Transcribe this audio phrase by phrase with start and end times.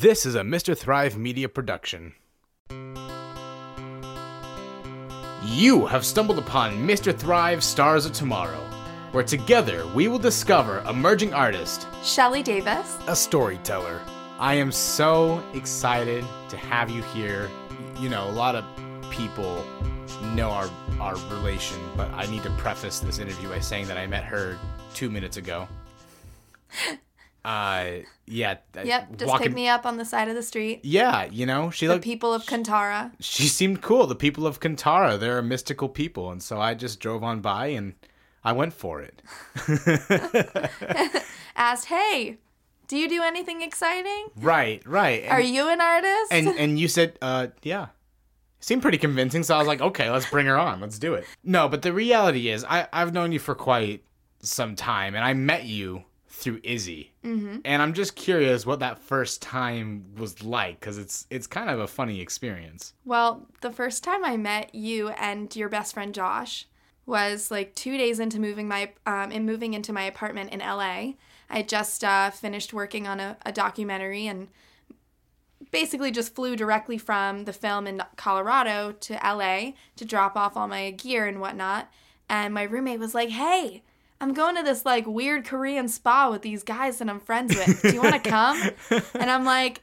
[0.00, 0.78] This is a Mr.
[0.78, 2.14] Thrive Media production.
[5.42, 7.12] You have stumbled upon Mr.
[7.12, 8.60] Thrive Stars of Tomorrow,
[9.10, 12.96] where together we will discover emerging artist, Shelley Davis.
[13.08, 14.00] a storyteller.
[14.38, 17.50] I am so excited to have you here.
[17.98, 18.64] You know, a lot of
[19.10, 19.64] people
[20.32, 20.70] know our
[21.00, 24.56] our relation, but I need to preface this interview by saying that I met her
[24.94, 25.66] two minutes ago.
[27.44, 28.56] Uh, yeah.
[28.82, 30.80] Yep, just pick me up on the side of the street.
[30.82, 32.04] Yeah, you know, she like The looked.
[32.04, 33.12] people of Kantara.
[33.20, 34.06] she seemed cool.
[34.06, 37.68] The people of Kantara, they're a mystical people, and so I just drove on by
[37.68, 37.94] and
[38.44, 39.22] I went for it.
[41.56, 42.38] Asked, hey,
[42.86, 44.28] do you do anything exciting?
[44.36, 45.22] right, right.
[45.22, 46.32] And, Are you an artist?
[46.32, 47.86] and and you said, uh, yeah.
[48.60, 50.80] Seemed pretty convincing, so I was like, okay, let's bring her on.
[50.80, 51.24] Let's do it.
[51.44, 54.02] No, but the reality is, I I've known you for quite
[54.40, 56.02] some time, and I met you
[56.38, 57.56] through Izzy, mm-hmm.
[57.64, 61.80] and I'm just curious what that first time was like, because it's it's kind of
[61.80, 62.94] a funny experience.
[63.04, 66.68] well, the first time I met you and your best friend Josh
[67.06, 71.14] was like two days into moving my um, in moving into my apartment in LA.
[71.50, 74.46] I just uh, finished working on a, a documentary and
[75.72, 80.68] basically just flew directly from the film in Colorado to LA to drop off all
[80.68, 81.90] my gear and whatnot.
[82.28, 83.82] And my roommate was like, "Hey,
[84.20, 87.82] I'm going to this like weird Korean spa with these guys that I'm friends with.
[87.82, 88.60] Do you want to come?"
[89.14, 89.82] and I'm like,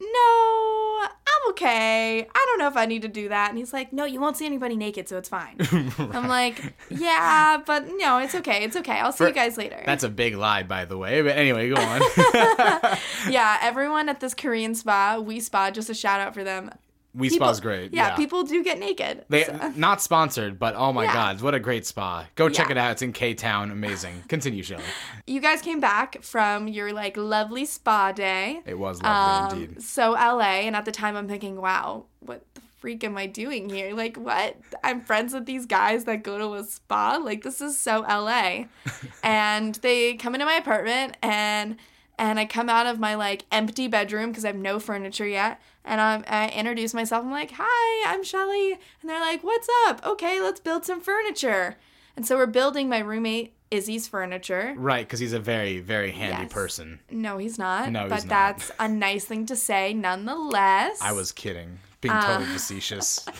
[0.00, 2.26] "No, I'm okay.
[2.34, 4.36] I don't know if I need to do that." And he's like, "No, you won't
[4.38, 5.56] see anybody naked, so it's fine."
[5.98, 8.64] I'm like, "Yeah, but no, it's okay.
[8.64, 9.00] It's okay.
[9.00, 11.20] I'll see you guys later." That's a big lie, by the way.
[11.20, 12.00] But anyway, go on.
[13.30, 16.70] yeah, everyone at this Korean spa, Wi Spa, just a shout out for them.
[17.14, 17.92] We People- spa's great.
[17.94, 19.24] Yeah, people do get naked.
[19.28, 21.12] They So- not sponsored, but oh my Yeah.
[21.14, 22.26] god, what a great spa!
[22.34, 22.72] Go check Yeah.
[22.72, 22.90] it out.
[22.92, 23.70] It's in K Town.
[23.70, 24.22] Amazing.
[24.28, 24.84] Continue, Shelley.
[25.26, 28.60] you guys came back from your like lovely spa day.
[28.66, 29.82] It was lovely Um, indeed.
[29.82, 33.68] So LA, and at the time I'm thinking, wow, what the freak am I doing
[33.70, 33.92] here?
[33.94, 34.56] Like, what?
[34.84, 37.16] I'm friends with these guys that go to a spa.
[37.16, 38.66] Like, this is so LA.
[39.24, 41.76] and they come into my apartment and
[42.18, 45.60] and I come out of my like empty bedroom because I have no furniture yet.
[45.84, 47.24] And I'm, I introduce myself.
[47.24, 50.04] I'm like, "Hi, I'm Shelley," and they're like, "What's up?
[50.06, 51.76] Okay, let's build some furniture."
[52.16, 54.74] And so we're building my roommate Izzy's furniture.
[54.76, 56.52] Right, because he's a very, very handy Yes.
[56.52, 56.98] person.
[57.10, 57.90] No, he's not.
[57.92, 60.98] No, he's but that's a nice thing to say nonetheless.
[61.00, 62.20] I was kidding, being Uh.
[62.26, 63.24] totally facetious.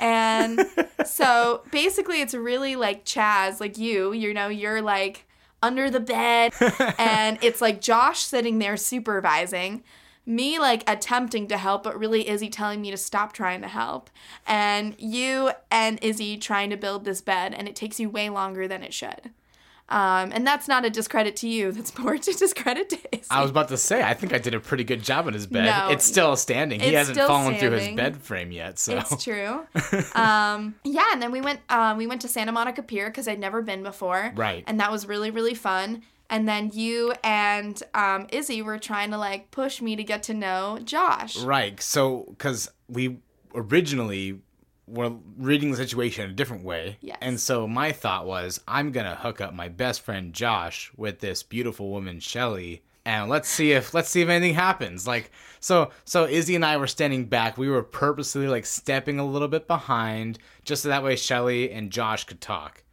[0.00, 0.66] And
[1.04, 5.26] so basically it's really like Chaz, like you, you know, you're like
[5.62, 6.52] under the bed
[6.98, 9.82] and it's like Josh sitting there supervising.
[10.24, 14.08] Me like attempting to help, but really Izzy telling me to stop trying to help.
[14.46, 18.68] And you and Izzy trying to build this bed, and it takes you way longer
[18.68, 19.30] than it should.
[19.88, 21.70] Um, and that's not a discredit to you.
[21.72, 23.26] That's more to discredit to Izzy.
[23.30, 25.46] I was about to say, I think I did a pretty good job on his
[25.46, 25.66] bed.
[25.66, 25.88] No.
[25.90, 26.80] it's still standing.
[26.80, 28.78] It's he hasn't fallen through his bed frame yet.
[28.78, 29.66] So It's true.
[30.14, 33.38] um, yeah, and then we went um, we went to Santa Monica Pier because I'd
[33.40, 34.32] never been before.
[34.34, 34.64] Right.
[34.66, 36.02] And that was really really fun.
[36.30, 40.34] And then you and um, Izzy were trying to like push me to get to
[40.34, 41.36] know Josh.
[41.38, 43.18] right, so because we
[43.54, 44.40] originally
[44.92, 47.18] were reading the situation a different way, Yes.
[47.22, 51.42] and so my thought was, I'm gonna hook up my best friend Josh with this
[51.42, 52.82] beautiful woman Shelley.
[53.04, 55.06] And let's see if let's see if anything happens.
[55.08, 57.58] Like so so Izzy and I were standing back.
[57.58, 61.90] We were purposely like stepping a little bit behind just so that way Shelley and
[61.90, 62.84] Josh could talk.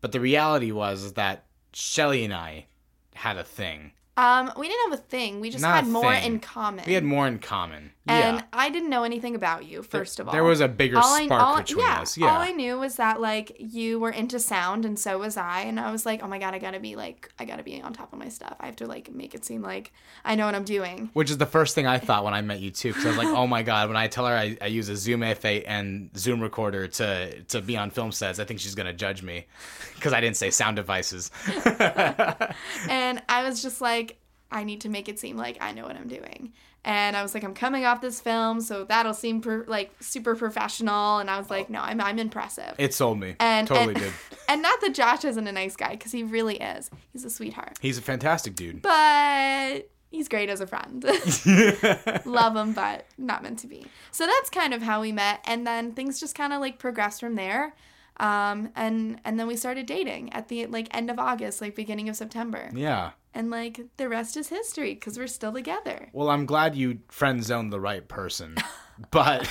[0.00, 2.66] But the reality was that Shelley and I
[3.14, 3.90] had a thing.
[4.18, 5.40] Um, we didn't have a thing.
[5.40, 6.34] We just Not had more thing.
[6.34, 6.84] in common.
[6.86, 7.90] We had more in common.
[8.08, 8.44] And yeah.
[8.52, 9.82] I didn't know anything about you.
[9.82, 12.16] First of all, There was a bigger all I, spark all, between yeah, us.
[12.16, 12.26] Yeah.
[12.28, 15.80] All I knew was that like you were into sound and so was I, and
[15.80, 18.12] I was like, oh my god, I gotta be like, I gotta be on top
[18.12, 18.56] of my stuff.
[18.60, 19.92] I have to like make it seem like
[20.24, 21.10] I know what I'm doing.
[21.12, 23.18] Which is the first thing I thought when I met you too, because I was
[23.18, 26.10] like, "Oh my god!" When I tell her I, I use a Zoom F8 and
[26.16, 29.46] Zoom recorder to to be on film sets, I think she's gonna judge me
[29.94, 31.30] because I didn't say sound devices.
[32.88, 34.18] And I was just like,
[34.50, 36.52] I need to make it seem like I know what I'm doing.
[36.86, 40.36] And I was like, I'm coming off this film, so that'll seem per, like super
[40.36, 41.18] professional.
[41.18, 42.76] And I was like, no, I'm, I'm impressive.
[42.78, 43.34] It sold me.
[43.40, 44.12] and totally and, did.
[44.48, 46.88] and not that Josh isn't a nice guy, because he really is.
[47.12, 47.78] He's a sweetheart.
[47.80, 48.82] He's a fantastic dude.
[48.82, 51.04] But he's great as a friend.
[52.24, 53.84] Love him, but not meant to be.
[54.12, 55.40] So that's kind of how we met.
[55.44, 57.74] And then things just kind of like progressed from there.
[58.18, 62.08] Um, and and then we started dating at the like end of August, like beginning
[62.08, 62.70] of September.
[62.72, 63.10] Yeah.
[63.36, 66.08] And like the rest is history because we're still together.
[66.14, 68.56] Well, I'm glad you friend zoned the right person,
[69.10, 69.46] but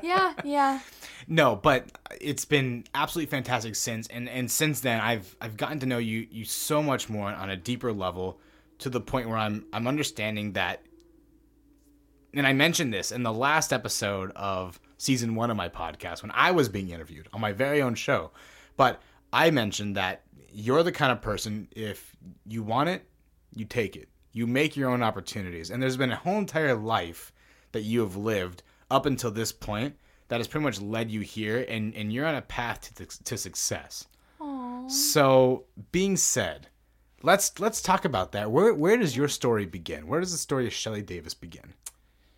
[0.00, 0.78] Yeah, yeah.
[1.26, 1.90] no, but
[2.20, 6.28] it's been absolutely fantastic since, and and since then I've I've gotten to know you
[6.30, 8.38] you so much more on a deeper level,
[8.78, 10.82] to the point where I'm I'm understanding that
[12.32, 16.30] and I mentioned this in the last episode of season 1 of my podcast when
[16.32, 18.30] I was being interviewed on my very own show.
[18.76, 19.00] But
[19.32, 20.22] I mentioned that
[20.52, 22.16] you're the kind of person if
[22.46, 23.04] you want it,
[23.54, 24.08] you take it.
[24.32, 25.70] You make your own opportunities.
[25.70, 27.32] And there's been a whole entire life
[27.72, 29.96] that you have lived up until this point
[30.28, 33.36] that has pretty much led you here and, and you're on a path to, to
[33.36, 34.06] success.
[34.40, 34.90] Aww.
[34.90, 36.68] So, being said,
[37.22, 38.50] let's let's talk about that.
[38.50, 40.06] Where where does your story begin?
[40.06, 41.74] Where does the story of Shelley Davis begin?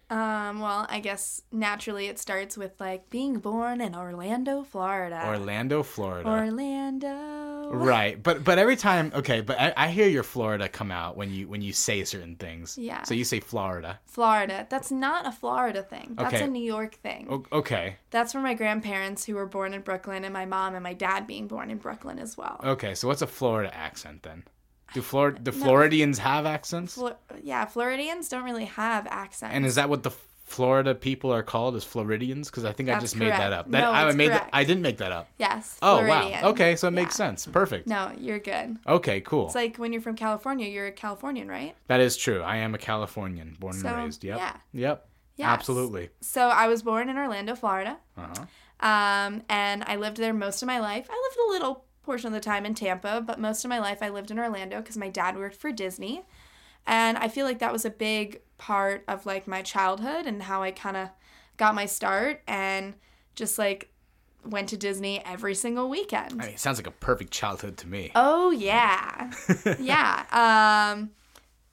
[0.08, 5.22] Um, well, I guess naturally it starts with like being born in Orlando, Florida.
[5.24, 6.28] Orlando, Florida.
[6.28, 7.39] Orlando.
[7.92, 11.32] Right, but but every time, okay, but I, I hear your Florida come out when
[11.32, 12.76] you when you say certain things.
[12.76, 13.04] Yeah.
[13.04, 14.00] So you say Florida.
[14.06, 14.66] Florida.
[14.68, 16.14] That's not a Florida thing.
[16.18, 16.44] That's Okay.
[16.44, 17.28] a New York thing.
[17.30, 20.82] O- okay, That's for my grandparents who were born in Brooklyn and my mom and
[20.82, 22.60] my dad being born in Brooklyn as well.
[22.64, 22.94] okay.
[22.94, 24.42] So what's a Florida accent then?
[24.92, 26.98] Do Flor the Floridians have accents?
[27.44, 29.54] Yeah, Floridians don't really have accents.
[29.54, 30.10] And is that what the
[30.50, 31.76] Florida people are called?
[31.76, 32.50] as Floridians?
[32.50, 33.70] Because I think I That's just made that up.
[33.70, 34.28] That No, I made.
[34.30, 34.44] correct.
[34.46, 35.28] That, I didn't make that up.
[35.38, 35.78] yes.
[35.80, 36.42] Oh Floridian.
[36.42, 36.48] wow.
[36.50, 37.26] Okay, so it makes Yeah.
[37.28, 37.46] sense.
[37.46, 37.86] Perfect.
[37.86, 38.76] No, you're good.
[38.86, 39.46] Okay, cool.
[39.46, 41.74] It's like when you're from California, you're a Californian, right?
[41.86, 42.42] that is true.
[42.42, 44.24] I am a Californian, born So, and raised.
[44.24, 44.38] Yep.
[44.38, 44.56] yeah.
[44.72, 45.08] Yep.
[45.36, 45.46] Yes.
[45.48, 46.10] Absolutely.
[46.20, 47.96] So I was born in Orlando, Florida.
[48.18, 48.44] Uh-huh.
[48.80, 51.06] Um, and I lived there most of my life.
[51.10, 53.98] I lived a little portion of the time in Tampa, but most of my life
[54.02, 56.24] I lived in Orlando because my dad worked for Disney.
[56.86, 60.62] And I feel like that was a big part of like my childhood and how
[60.62, 61.08] I kind of
[61.56, 62.94] got my start and
[63.34, 63.90] just like
[64.44, 66.32] went to Disney every single weekend.
[66.40, 68.12] I mean, it sounds like a perfect childhood to me.
[68.14, 69.30] Oh yeah.
[69.80, 70.92] yeah.
[70.92, 71.10] Um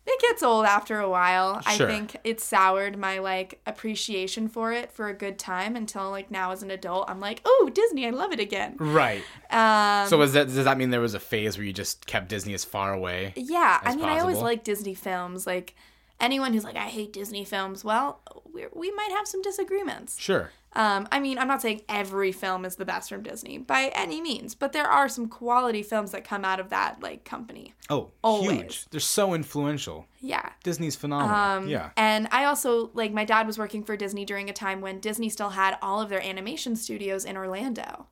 [0.09, 1.61] it gets old after a while.
[1.63, 1.89] Sure.
[1.89, 6.31] I think it soured my like appreciation for it for a good time until like
[6.31, 9.23] now as an adult I'm like, "Oh, Disney, I love it again." Right.
[9.51, 12.29] Um So was that does that mean there was a phase where you just kept
[12.29, 13.33] Disney as far away?
[13.35, 14.43] yeah, I as mean, I always possible?
[14.43, 15.45] like Disney films.
[15.45, 15.75] Like
[16.19, 18.21] anyone who's like, "I hate Disney films." Well,
[18.53, 20.19] we we might have some disagreements.
[20.19, 20.51] Sure.
[20.73, 24.21] Um, I mean, I'm not saying every film is the best from Disney by any
[24.21, 27.73] means, but there are some quality films that come out of that like company.
[27.89, 28.59] Oh, Always.
[28.59, 28.85] huge.
[28.91, 30.05] They're so influential.
[30.19, 30.47] Yeah.
[30.63, 31.35] Disney's phenomenal.
[31.35, 31.89] Um, yeah.
[31.97, 35.29] And I also, like, my dad was working for Disney during a time when Disney
[35.29, 38.05] still had all of their animation studios in Orlando.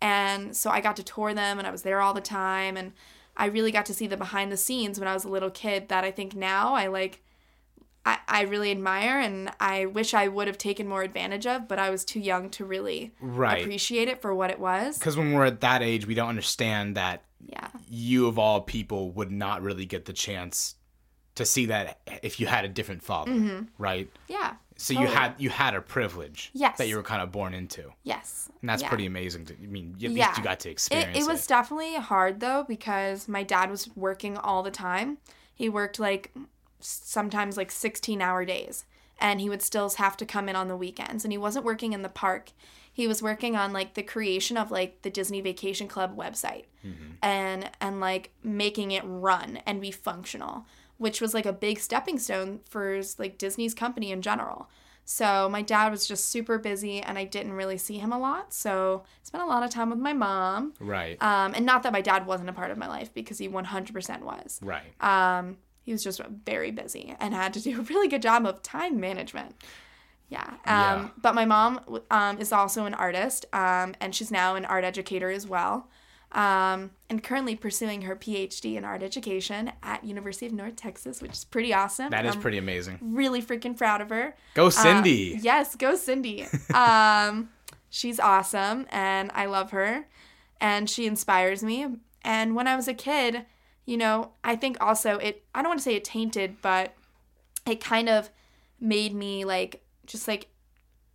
[0.00, 2.76] And so I got to tour them and I was there all the time.
[2.76, 2.92] And
[3.36, 5.88] I really got to see the behind the scenes when I was a little kid
[5.88, 7.22] that I think now I like.
[8.06, 11.78] I, I really admire and I wish I would have taken more advantage of, but
[11.78, 13.62] I was too young to really Right.
[13.62, 14.98] appreciate it for what it was.
[14.98, 17.68] Because when we're at that age, we don't understand that Yeah.
[17.88, 20.74] you of all people would not really get the chance
[21.36, 23.62] to see that if you had a different father, mm-hmm.
[23.78, 24.08] right?
[24.28, 24.54] Yeah.
[24.76, 26.78] So you had you had a privilege Yes.
[26.78, 28.50] that you were kind of born into, Yes.
[28.60, 28.88] and that's Yeah.
[28.88, 29.46] pretty amazing.
[29.46, 30.26] To, I mean, at Yeah.
[30.26, 31.22] least you got to experience It, it.
[31.22, 35.18] it was definitely hard though because my dad was working all the time.
[35.54, 36.32] He worked like
[36.84, 38.84] sometimes like 16 hour days
[39.18, 41.92] and he would still have to come in on the weekends and he wasn't working
[41.92, 42.50] in the park.
[42.92, 46.64] He was working on like the creation of like the Disney Vacation Club website
[47.22, 50.66] and and like making it run and be functional,
[50.98, 54.68] which was like a big stepping stone for like Disney's company in general.
[55.06, 58.54] So my dad was just super busy and I didn't really see him a lot.
[58.54, 60.72] So I spent a lot of time with my mom.
[60.80, 63.48] right, Um, and not that my dad wasn't a part of my life because he
[63.48, 64.60] 100% was.
[64.62, 64.82] right.
[65.02, 68.62] Um, he was just very busy and had to do a really good job of
[68.62, 69.54] time management.
[70.30, 70.44] Yeah.
[70.44, 71.08] Um, Yeah.
[71.20, 75.30] But my mom um, is also an artist um, and she's now an art educator
[75.30, 75.88] as well.
[76.32, 81.30] Um, and currently pursuing her PhD in art education at University of North Texas, which
[81.32, 82.10] is pretty awesome.
[82.10, 82.98] that is I'm pretty amazing.
[83.00, 84.34] really freaking proud of her.
[84.54, 85.38] Go Uh, Cindy.
[85.40, 86.44] yes, go Cindy.
[86.74, 87.50] um,
[87.88, 90.08] she's awesome and I love her
[90.60, 91.86] and she inspires me.
[92.22, 93.44] And when I was a kid,
[93.86, 96.94] you know, I think also it, I don't want to say it tainted, but
[97.66, 98.30] it kind of
[98.80, 100.48] made me like, just like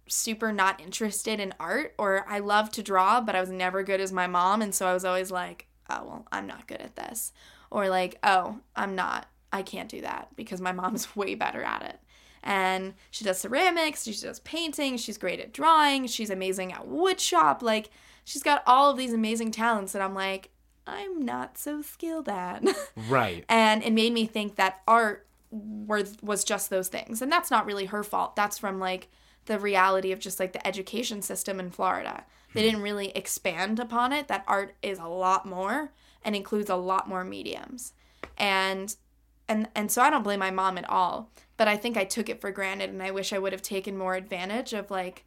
[0.08, 4.02] super not interested in art or I love to draw, but I was never good
[4.02, 4.62] as my mom.
[4.62, 7.32] And so I was always like, oh, well, I'm not good at this.
[7.72, 11.84] Or like, oh, I'm not, I can't do that because my mom's way better at
[11.84, 12.00] it.
[12.42, 17.20] And she does ceramics, she does painting, she's great at drawing, she's amazing at wood
[17.20, 17.62] shop.
[17.62, 17.90] Like,
[18.24, 20.50] she's got all of these amazing talents And I'm like,
[20.90, 22.64] I'm not so skilled at.
[23.08, 23.46] Right.
[23.50, 27.66] and it made me think that art were, was just those things and that's not
[27.66, 29.10] really her fault that's from like
[29.46, 34.14] the reality of just like the education system in florida they didn't really expand upon
[34.14, 35.92] it that art is a lot more
[36.24, 37.94] and includes a lot more mediums
[38.38, 38.96] and
[39.48, 42.30] and and so i don't blame my mom at all but i think i took
[42.30, 45.26] it for granted and i wish i would have taken more advantage of like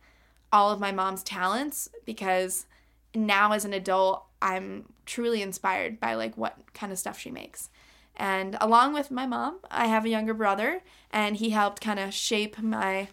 [0.53, 2.67] all of my mom's talents because
[3.13, 7.69] now as an adult i'm truly inspired by like what kind of stuff she makes
[8.17, 12.13] And along with my mom, I have a younger brother, and he helped kind of
[12.13, 13.09] shape my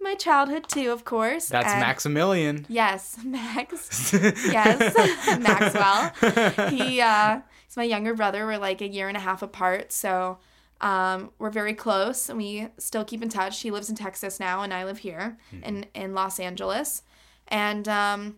[0.00, 1.48] my childhood too, of course.
[1.48, 2.66] That's and Maximilian.
[2.68, 4.12] Yes, Max.
[4.12, 4.94] yes,
[5.40, 6.68] Maxwell.
[6.68, 8.46] He uh, he's my younger brother.
[8.46, 10.38] We're like a year and a half apart, so
[10.80, 13.60] um, we're very close, and we still keep in touch.
[13.60, 17.02] He lives in Texas now, and I live here in in Los Angeles,
[17.48, 18.36] and um,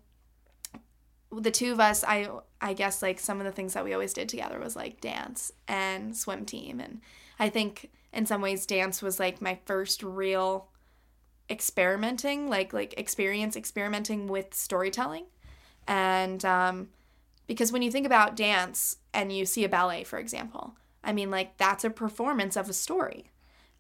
[1.33, 2.29] the two of us, I
[2.61, 5.53] I guess like some of the things that we always did together was like dance
[5.69, 7.01] and swim team, and
[7.39, 10.69] I think in some ways dance was like my first real
[11.49, 15.27] experimenting like like experience experimenting with storytelling.
[15.87, 16.89] And um
[17.47, 21.31] because when you think about dance and you see a ballet for example i mean
[21.31, 23.31] like that's a performance of a story.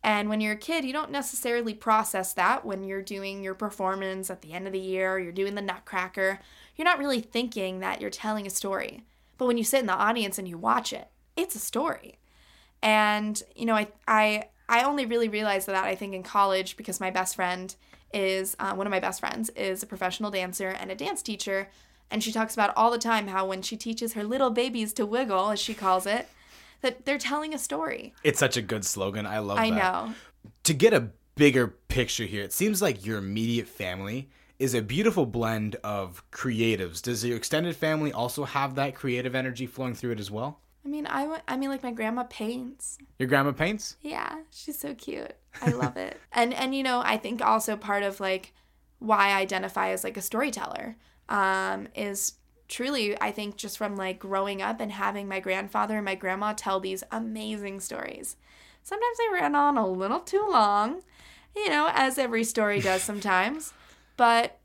[0.05, 4.31] And when you're a kid you don't necessarily process that when you're doing your performance
[4.31, 6.39] at the end of the year you're doing the nutcracker
[6.77, 9.03] you're not really thinking that you're telling a story
[9.39, 12.19] but when you sit in the audience and you watch it it's a story
[12.83, 17.01] and you know i i I only really realized that I think in college because
[17.01, 17.75] my best friend
[18.13, 21.69] is uh, one of my best friends is a professional dancer and a dance teacher,
[22.11, 25.07] and she talks about all the time how when she teaches her little babies to
[25.07, 26.29] wiggle, as she calls it,
[26.81, 28.15] that they're telling a story.
[28.25, 29.27] It's such a good slogan.
[29.27, 29.77] I love I that.
[29.77, 30.15] know.
[30.65, 34.29] To get a bigger picture here, it seems like your immediate family
[34.59, 37.03] is a beautiful blend of creatives.
[37.03, 40.61] Does your extended family also have that creative energy flowing through it as well?
[40.85, 42.99] I mean, I, wa- I mean, like my grandma paints.
[43.19, 43.97] Your grandma paints?
[44.03, 45.35] Yeah, she's so cute.
[45.61, 46.17] I love it.
[46.33, 48.53] And and you know, I think also part of like
[48.99, 50.97] why I identify as like a storyteller
[51.29, 52.35] um, is
[52.69, 56.53] truly I think just from like growing up and having my grandfather and my grandma
[56.53, 58.37] tell these amazing stories.
[58.83, 61.03] Sometimes they ran on a little too long,
[61.57, 63.73] you know, as every story does sometimes,
[64.17, 64.59] but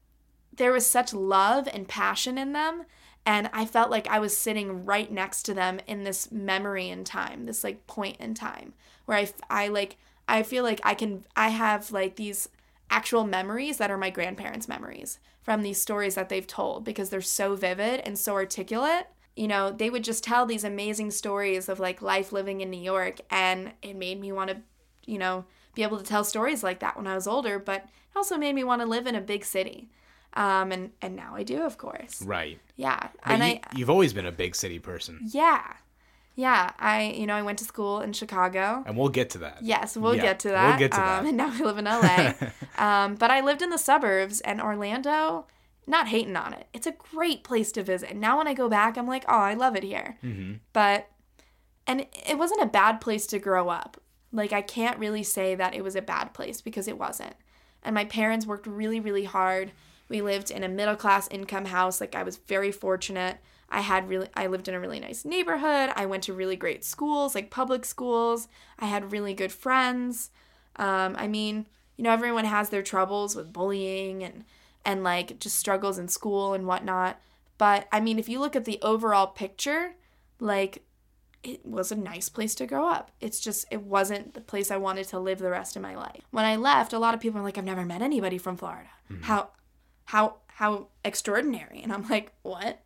[0.54, 2.86] there was such love and passion in them
[3.26, 7.04] and I felt like I was sitting right next to them in this memory in
[7.04, 8.74] time, this like point in time
[9.06, 12.50] where I, I like I feel like I can I have like these
[12.90, 17.22] actual memories that are my grandparents' memories from these stories that they've told because they're
[17.22, 19.08] so vivid and so articulate.
[19.36, 22.82] You know, they would just tell these amazing stories of like life living in New
[22.82, 24.58] York and it made me want to,
[25.06, 28.18] you know, be able to tell stories like that when I was older, but it
[28.18, 29.90] also made me want to live in a big city.
[30.34, 32.22] Um, and and now I do, of course.
[32.22, 32.60] Right.
[32.78, 35.20] Yeah, But and you, I you've always been a big city person.
[35.28, 35.74] yeah,
[36.36, 36.72] yeah.
[36.80, 38.84] I you know I went to school in Chicago.
[38.86, 39.58] And we'll get to that.
[39.62, 40.70] Yes, we'll Yeah, get to that.
[40.70, 41.26] we'll get to um, that.
[41.26, 42.34] And now I live in LA.
[42.78, 45.48] um, but I lived in the suburbs and Orlando.
[45.88, 46.68] Not hating on it.
[46.74, 48.16] It's a great place to visit.
[48.16, 50.18] Now when I go back, I'm like, oh, I love it here.
[50.24, 50.54] Mm-hmm.
[50.72, 51.10] But
[51.88, 54.00] and it wasn't a bad place to grow up.
[54.32, 57.34] Like I can't really say that it was a bad place because it wasn't.
[57.84, 59.72] And my parents worked really, really hard.
[60.10, 62.02] We lived in a middle class income house.
[62.02, 63.38] Like I was very fortunate.
[63.70, 65.92] I had really I lived in a really nice neighborhood.
[65.96, 68.48] I went to really great schools, like public schools.
[68.78, 70.30] I had really good friends.
[70.76, 74.44] Um, I mean, you know, everyone has their troubles with bullying and
[74.84, 77.20] and like just struggles in school and whatnot.
[77.58, 79.94] But I mean, if you look at the overall picture,
[80.40, 80.84] like
[81.44, 83.12] it was a nice place to grow up.
[83.20, 86.22] It's just it wasn't the place I wanted to live the rest of my life.
[86.32, 88.90] When I left, a lot of people were like, "I've never met anybody from Florida.
[89.12, 89.24] Mm-hmm.
[89.24, 89.50] How,
[90.06, 92.82] how, how extraordinary!" And I'm like, "What?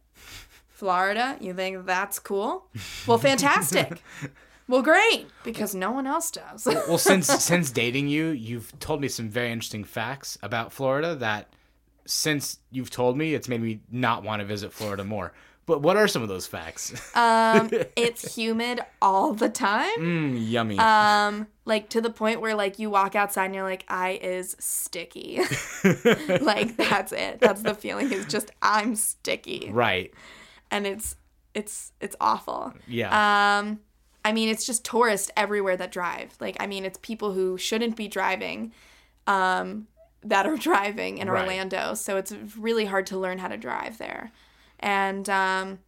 [0.70, 1.38] Florida?
[1.40, 2.68] You think that's cool?
[3.08, 4.02] Well, fantastic.
[4.68, 9.08] well, great because no one else does." well, since since dating you, you've told me
[9.10, 11.50] some very interesting facts about Florida that
[12.06, 15.34] since you've told me, it's made me not want to visit Florida more.
[15.68, 16.94] But what are some of those facts?
[17.16, 19.90] um, it's humid all the time.
[19.98, 20.78] mm, yummy.
[20.78, 24.56] Um, like to the point where like you walk outside and you're like, I is
[24.60, 25.40] sticky.
[26.42, 27.40] like that's it.
[27.40, 29.70] That's the feeling is just I'm sticky.
[29.72, 30.14] right.
[30.72, 31.16] And it's
[31.54, 32.74] it's it's awful.
[32.88, 33.10] Yeah.
[33.60, 33.80] Um
[34.24, 36.36] I mean it's just tourists everywhere that drive.
[36.40, 38.72] Like I mean it's people who shouldn't be driving
[39.26, 39.88] um
[40.24, 41.42] that are driving in Right.
[41.42, 41.94] Orlando.
[41.96, 44.32] So it's really hard to learn how to drive there.
[44.86, 45.80] And um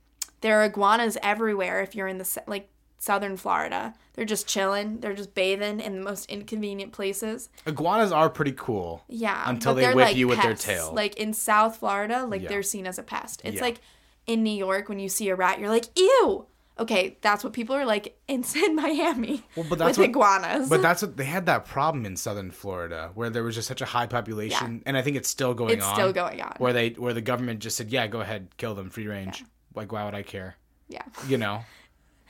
[0.41, 3.93] there are iguanas everywhere if you're in the like southern Florida.
[4.13, 4.99] They're just chilling.
[4.99, 7.49] They're just bathing in the most inconvenient places.
[7.67, 9.03] Iguanas are pretty cool.
[9.07, 9.43] Yeah.
[9.45, 10.91] Until they whip like, you with their tail.
[10.93, 12.49] Like in South Florida, like Yeah.
[12.49, 13.41] they're seen as a pest.
[13.43, 13.61] It's Yeah.
[13.61, 13.81] like
[14.25, 16.47] in New York when you see a rat, you're like, ew.
[16.79, 18.43] Okay, that's what people are like in,
[18.75, 20.69] Miami Well, but that's with what- iguanas.
[20.69, 23.81] But that's what they had that problem in southern Florida where there was just such
[23.81, 25.93] a high population, and I think it's still going it's on.
[25.95, 26.53] still going on.
[26.59, 29.43] Where they where the government just said, "Yeah, go ahead, kill them, free range."
[29.75, 30.55] Like, why would I care?
[30.87, 31.03] Yeah.
[31.27, 31.61] You know.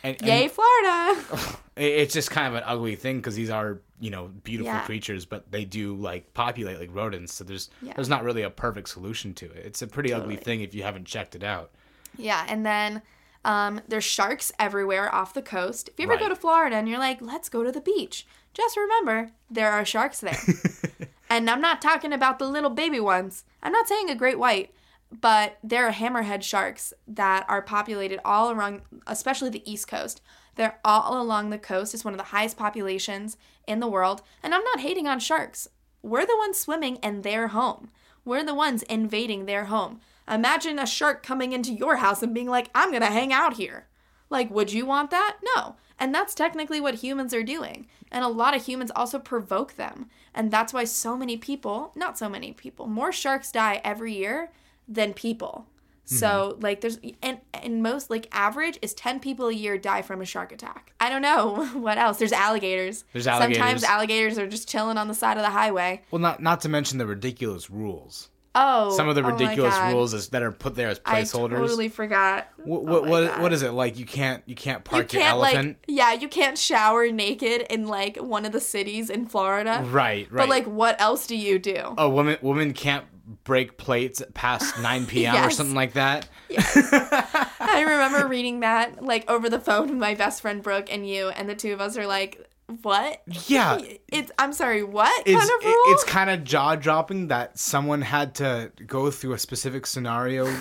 [0.04, 1.22] And, and Yay, Florida.
[1.76, 4.86] it's just kind of an ugly thing because these are you know beautiful Yeah.
[4.86, 7.34] creatures, but they do like populate like rodents.
[7.34, 7.94] So there's Yeah.
[7.96, 9.66] there's not really a perfect solution to it.
[9.66, 11.72] It's a pretty ugly thing if you haven't checked it out.
[12.18, 13.02] yeah, and then
[13.46, 15.90] Um, there's sharks everywhere off the coast.
[15.90, 16.20] If you ever Right.
[16.22, 19.86] go to Florida and you're like, let's go to the beach, just remember there are
[19.86, 20.38] sharks there.
[21.30, 23.44] and I'm not talking about the little baby ones.
[23.64, 24.74] I'm not saying a great white,
[25.12, 30.22] but there are hammerhead sharks that are populated all around, especially the East Coast.
[30.56, 31.94] They're all along the coast.
[31.94, 34.22] It's one of the highest populations in the world.
[34.42, 35.68] And I'm not hating on sharks.
[36.02, 37.92] We're the ones swimming in their home.
[38.26, 40.02] We're the ones invading their home.
[40.30, 43.54] Imagine a shark coming into your house and being like, I'm going to hang out
[43.56, 43.88] here.
[44.30, 45.38] Like, would you want that?
[45.56, 45.76] No.
[46.00, 47.88] And that's technically what humans are doing.
[48.12, 50.10] And a lot of humans also provoke them.
[50.34, 54.52] And that's why so many people, not so many people, more sharks die every year
[54.88, 55.68] than people.
[56.08, 56.62] So mm-hmm.
[56.62, 60.26] like there's and and most like average is 10 people a year die from a
[60.26, 60.94] shark attack.
[61.02, 62.18] I don't know what else.
[62.18, 63.04] There's alligators.
[63.12, 63.58] There's alligators.
[63.58, 64.34] Sometimes alligators.
[64.34, 66.04] alligators are just chilling on the side of the highway.
[66.10, 68.30] Well, not not to mention the ridiculous rules.
[68.56, 68.96] Oh.
[68.96, 69.94] Some of the oh ridiculous God.
[69.94, 71.54] rules is, that are put there as placeholders.
[71.54, 72.48] I totally forgot.
[72.58, 74.00] what Oh what my what, what is it like?
[74.00, 75.68] You can't you can't park your can't elephant.
[75.68, 79.84] like yeah, you can't shower naked in like one of the cities in Florida.
[79.86, 80.32] right, right.
[80.32, 81.94] But like what else do you do?
[81.98, 83.06] a woman woman can't
[83.44, 85.44] break plates past 9 p.m.
[85.44, 86.28] or something like that.
[86.50, 91.30] I remember reading that like over the phone with my best friend Brooke and you,
[91.30, 92.47] and the two of us are like,
[92.82, 93.22] "What?
[93.48, 93.80] Yeah.
[94.10, 98.02] It's I'm sorry, what It's kind of rule?" it's kind of jaw dropping that someone
[98.02, 100.54] had to go through a specific scenario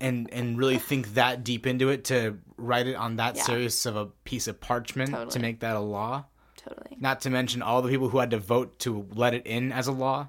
[0.00, 3.42] and and really think that deep into it to write it on that Yeah.
[3.44, 6.24] serious of a piece of parchment to make that a law.
[6.56, 6.96] totally.
[7.00, 9.86] Not to mention all the people who had to vote to let it in as
[9.86, 10.28] a law.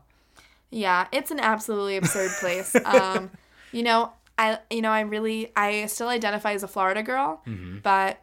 [0.70, 2.76] Yeah, it's an absolutely absurd place.
[2.86, 3.32] Um,
[3.72, 7.80] you know, I you know I really I still identify as a Florida girl, Mm-hmm.
[7.84, 8.22] but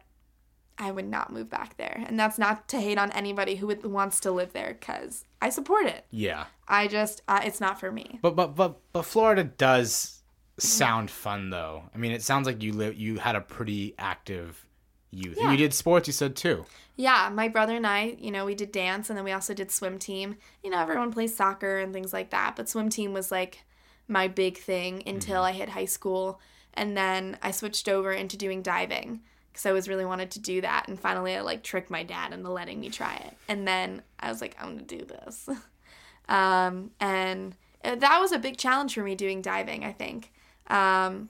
[0.77, 3.85] I would not move back there, and that's not to hate on anybody who would,
[3.85, 6.05] wants to live there because I support it.
[6.11, 6.45] Yeah.
[6.67, 8.19] I just uh, it's not for me.
[8.21, 10.21] But but but but Florida does
[10.57, 11.83] sound fun though.
[11.93, 14.65] I mean, it sounds like you live you had a pretty active
[15.11, 15.37] youth.
[15.39, 15.51] Yeah.
[15.51, 16.65] you did sports, you said too.
[16.95, 19.71] Yeah, my brother and I, you know, we did dance and then we also did
[19.71, 20.35] swim team.
[20.63, 23.63] You know, everyone plays soccer and things like that, but swim team was like
[24.07, 26.39] my big thing until I hit high school.
[26.73, 29.21] And then I switched over into doing diving
[29.55, 30.89] because I was really wanted to do that.
[30.89, 33.37] And finally, I like tricked my dad into letting me try it.
[33.47, 35.47] And then I was like, I'm to do this.
[36.27, 40.33] um, and uh, that was a big challenge for me doing diving, I think.
[40.67, 41.29] Um,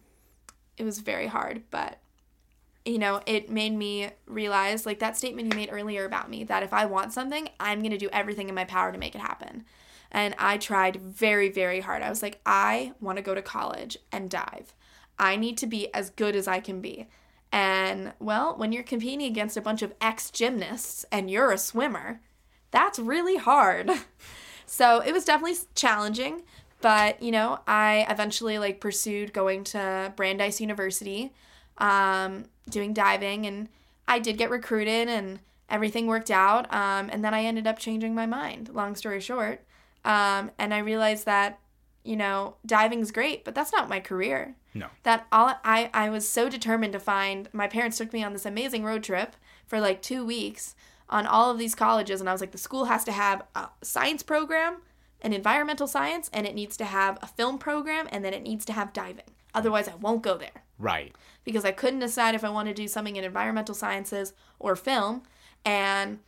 [0.75, 1.99] it was very hard, but
[2.83, 6.63] you know, it made me realize like that statement you made earlier about me that
[6.63, 9.65] if I want something, I'm to do everything in my power to make it happen.
[10.11, 12.01] And I tried very, very hard.
[12.01, 14.73] I was like, I want to go to college and dive.
[15.19, 17.07] I need to be as good as I can be.
[17.55, 22.19] And well, when you're competing against a bunch of ex gymnasts and you're a swimmer,
[22.69, 23.89] that's really hard.
[24.65, 26.43] so it was definitely challenging.
[26.81, 31.31] But, you know, I eventually like pursued going to Brandeis University
[31.77, 33.69] um, doing diving, and
[34.05, 35.39] I did get recruited, and
[35.69, 36.65] everything worked out.
[36.73, 38.69] Um, and then I ended up changing my mind.
[38.73, 39.63] Long story short,
[40.03, 41.59] um, and I realized that
[42.03, 44.55] you know diving's great, but that's not my career.
[44.75, 44.88] No.
[45.03, 47.49] That all I I was so determined to find.
[47.53, 49.35] My parents took me on this amazing road trip
[49.65, 50.75] for like two weeks
[51.09, 53.69] on all of these colleges, and I was like, the school has to have a
[53.83, 54.77] science program,
[55.21, 58.65] an environmental science, and it needs to have a film program, and then it needs
[58.65, 59.25] to have diving.
[59.53, 61.15] Otherwise, I won't go there Right.
[61.45, 65.23] because I couldn't decide if I wanted to do something in environmental sciences or film.
[65.63, 66.19] And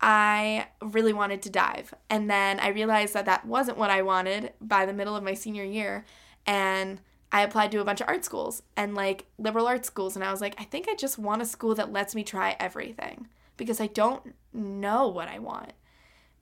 [0.00, 1.92] I really wanted to dive.
[2.08, 5.34] And then I realized that that wasn't what I wanted by the middle of my
[5.34, 6.04] senior year.
[6.46, 7.00] And
[7.34, 10.14] I applied to a bunch of art schools and like liberal arts schools.
[10.14, 12.54] And I was like, I think I just want a school that lets me try
[12.60, 15.72] everything because I don't know what I want.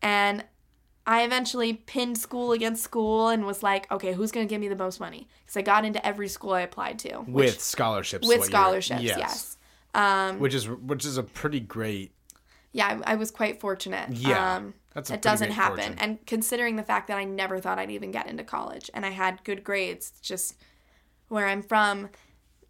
[0.03, 0.45] And
[1.07, 4.69] I eventually pinned school against school and was like, okay, who's going to give me
[4.69, 5.29] the most money?
[5.41, 7.21] Because I got into every school I applied to.
[7.21, 8.29] which- With scholarships.
[8.29, 9.57] with scholarships, yes.
[9.95, 12.13] Um, Which is which is a pretty great
[12.73, 14.11] yeah, I, I was quite fortunate.
[14.11, 15.77] Yeah, um, that's a it doesn't happen.
[15.79, 15.99] fortune.
[15.99, 19.11] And considering the fact that I never thought I'd even get into college, and I
[19.11, 20.57] had good grades, just
[21.33, 22.11] where I'm from,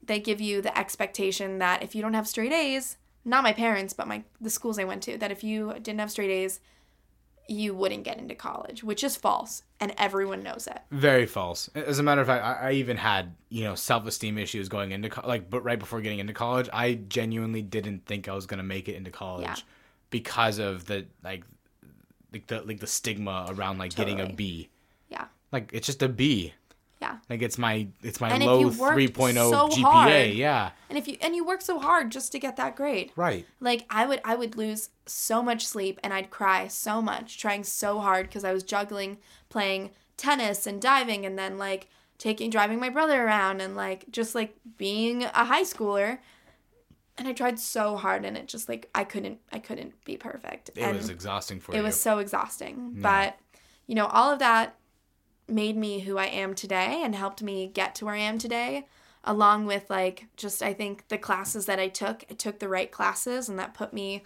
[0.02, 3.92] they give you the expectation that if you don't have straight A's, not my parents,
[3.92, 6.60] but my the schools I went to, that if you didn't have straight A's,
[7.48, 10.78] you wouldn't get into college, which is false, and everyone knows it.
[10.92, 11.68] Very false.
[11.74, 14.92] As a matter of fact, I, I even had you know self esteem issues going
[14.92, 18.46] into co- like, but right before getting into college, I genuinely didn't think I was
[18.46, 19.56] gonna make it into college Yeah.
[20.10, 21.42] because of the like,
[22.32, 24.68] like the like the stigma around like getting a B.
[25.10, 26.54] Yeah, Like it's just a B.
[27.02, 27.16] yeah.
[27.28, 29.82] Like it's my it's my And low you worked 3.0 so GPA.
[29.82, 30.70] hard- Yeah.
[30.88, 33.10] And if you and you work so hard just to get that grade.
[33.16, 33.44] Right.
[33.60, 37.64] like i would i would lose so much sleep and i'd cry so much trying
[37.64, 41.88] so hard because i was juggling playing tennis and diving and then like
[42.18, 46.18] taking driving my brother around and like just like being a high schooler
[47.18, 50.70] and I tried so hard and it just like I couldn't I couldn't be perfect.
[50.70, 51.82] It and was exhausting for it you.
[51.82, 52.94] It was so exhausting.
[52.98, 53.36] But
[53.86, 54.76] you know, all of that
[55.52, 58.86] made me who I am today and helped me get to where I am today
[59.24, 62.90] along with like just I think the classes that I took, I took the right
[62.90, 64.24] classes and that put me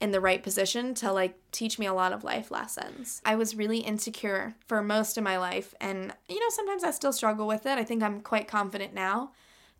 [0.00, 3.22] in the right position to like teach me a lot of life lessons.
[3.24, 7.12] I was really insecure for most of my life and you know sometimes I still
[7.12, 7.78] struggle with it.
[7.78, 9.32] I think I'm quite confident now,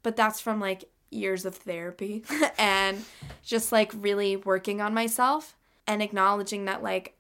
[0.02, 2.24] but that's from like years of therapy
[2.58, 3.04] and
[3.42, 7.16] just like really working on myself and acknowledging that like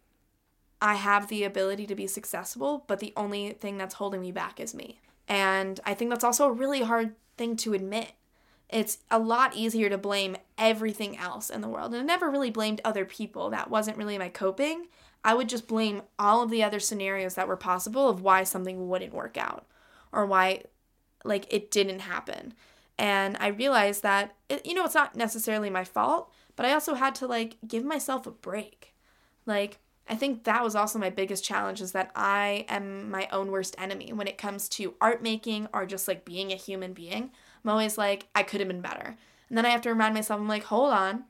[0.84, 4.60] I have the ability to be successful, but the only thing that's holding me back
[4.60, 5.00] is me.
[5.26, 8.12] And I think that's also a really hard thing to admit.
[8.68, 11.94] It's a lot easier to blame everything else in the world.
[11.94, 13.48] And I never really blamed other people.
[13.48, 14.88] That wasn't really my coping.
[15.24, 18.86] I would just blame all of the other scenarios that were possible of why something
[18.86, 19.64] wouldn't work out
[20.12, 20.64] or why
[21.24, 22.52] like it didn't happen.
[22.98, 26.92] And I realized that it, you know it's not necessarily my fault, but I also
[26.92, 28.94] had to like give myself a break.
[29.46, 33.50] Like I think that was also my biggest challenge is that I am my own
[33.50, 37.30] worst enemy when it comes to art making or just like being a human being.
[37.64, 39.16] I'm always like, I could have been better.
[39.48, 41.24] And then I have to remind myself, I'm like, hold on.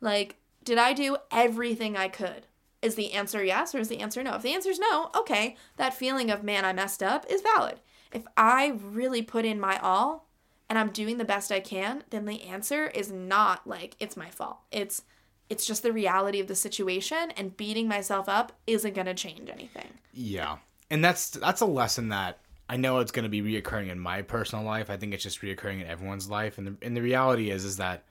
[0.00, 2.46] Like, did I do everything I could?
[2.82, 4.34] Is the answer yes or is the answer no?
[4.36, 7.80] If the answer is no, okay, that feeling of, man, I messed up is valid.
[8.12, 10.28] If I really put in my all
[10.68, 14.30] and I'm doing the best I can, then the answer is not like it's my
[14.30, 14.58] fault.
[14.70, 15.02] It's
[15.50, 19.48] it's just the reality of the situation and beating myself up isn't going to change
[19.48, 19.88] anything.
[20.12, 20.58] Yeah.
[20.90, 24.22] And that's that's a lesson that I know it's going to be reoccurring in my
[24.22, 24.90] personal life.
[24.90, 26.58] I think it's just reoccurring in everyone's life.
[26.58, 28.04] And the, and the reality is is that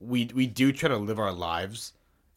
[0.00, 1.92] we we do try to live our lives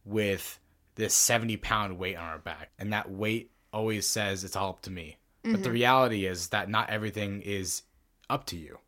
[0.05, 0.59] with
[0.95, 2.69] this 70 pound weight on our back.
[2.79, 5.17] And that weight always says it's all up to me.
[5.43, 5.71] But the mm-hmm.
[5.71, 7.83] reality is that not everything is
[8.29, 8.79] up to you.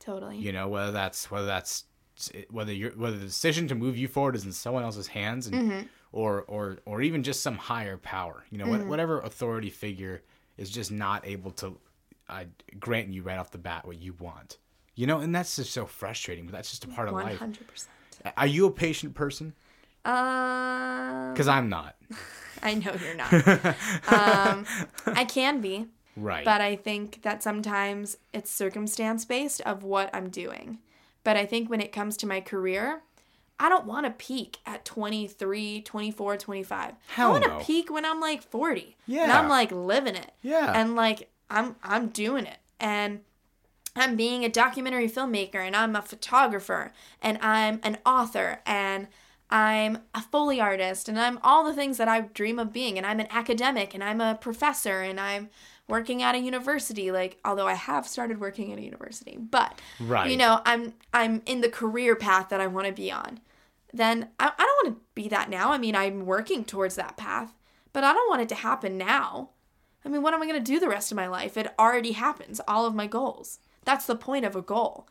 [0.00, 0.38] Totally.
[0.38, 1.84] You know, whether that's whether that's
[2.50, 5.88] whether you're whether the decision to move you forward is in someone else's hands and
[6.12, 8.44] or or or even just some higher power.
[8.50, 10.22] You know, what whatever authority figure
[10.56, 11.78] is just not able to
[12.28, 12.44] uh,
[12.80, 14.58] grant you right off the bat what you want.
[14.94, 16.46] You know, and that's just so frustrating.
[16.46, 17.38] But that's just a part of life.
[17.38, 17.86] 100%.
[18.36, 19.52] Are you a patient person?
[20.06, 21.96] Um, Because I'm not.
[22.62, 23.32] I know you're not.
[24.08, 24.64] um,
[25.06, 26.44] I can be, Right.
[26.44, 30.78] but I think that sometimes it's circumstance based of what I'm doing.
[31.26, 33.02] But I think when it comes to my career,
[33.58, 36.94] I don't want to peak at 23, 24, 25.
[37.08, 37.58] Hell I want to no.
[37.58, 38.96] peak when I'm like 40.
[39.08, 39.24] Yeah.
[39.24, 39.32] And.
[39.32, 40.30] I'm like living it.
[40.40, 40.70] Yeah.
[40.72, 42.58] And like I'm I'm doing it.
[42.78, 43.22] And
[43.96, 49.08] I'm being a documentary filmmaker and I'm a photographer and I'm an author and
[49.50, 53.06] I'm a Foley artist and I'm all the things that I dream of being and
[53.06, 55.50] I'm an academic and I'm a professor and I'm
[55.88, 60.30] working at a university like although I have started working at a university but Right.
[60.30, 63.40] you know I'm I'm in the career path that I want to be on
[63.92, 67.16] then I, I don't want to be that now I mean I'm working towards that
[67.16, 67.54] path
[67.92, 69.50] but I don't want it to happen now
[70.06, 71.56] I mean, what am I going to do the rest of my life?
[71.56, 73.58] It already happens, all of my goals.
[73.84, 75.08] That's the point of a goal.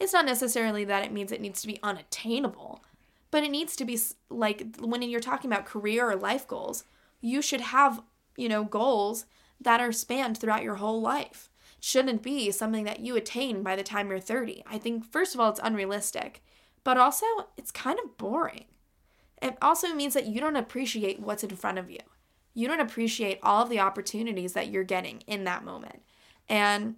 [0.00, 2.82] It's not necessarily that it means it needs to be unattainable,
[3.30, 3.98] but it needs to be
[4.30, 6.84] like when you're talking about career or life goals,
[7.20, 8.00] you should have,
[8.36, 9.26] you know, goals
[9.60, 11.50] that are spanned throughout your whole life.
[11.78, 14.62] It shouldn't be something that you attain by the time you're 30.
[14.66, 16.42] I think, first of all, it's unrealistic,
[16.84, 18.64] but also it's kind of boring.
[19.40, 22.00] It also means that you don't appreciate what's in front of you
[22.58, 26.02] you don't appreciate all of the opportunities that you're getting in that moment.
[26.48, 26.96] And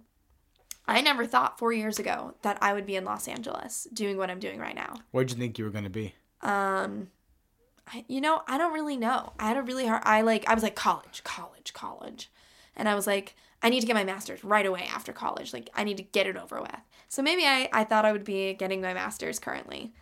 [0.87, 4.31] I never thought four years ago that I would be in Los Angeles doing what
[4.31, 4.95] I'm doing right now.
[5.11, 6.15] Where'd you think you were going to be?
[6.41, 7.09] Um,
[7.85, 9.33] I, you know, I don't really know.
[9.37, 10.01] I had a really hard.
[10.03, 10.49] I like.
[10.49, 12.31] I was like college, college, college,
[12.75, 15.53] and I was like, I need to get my master's right away after college.
[15.53, 16.79] Like, I need to get it over with.
[17.09, 19.93] So maybe I I thought I would be getting my master's currently,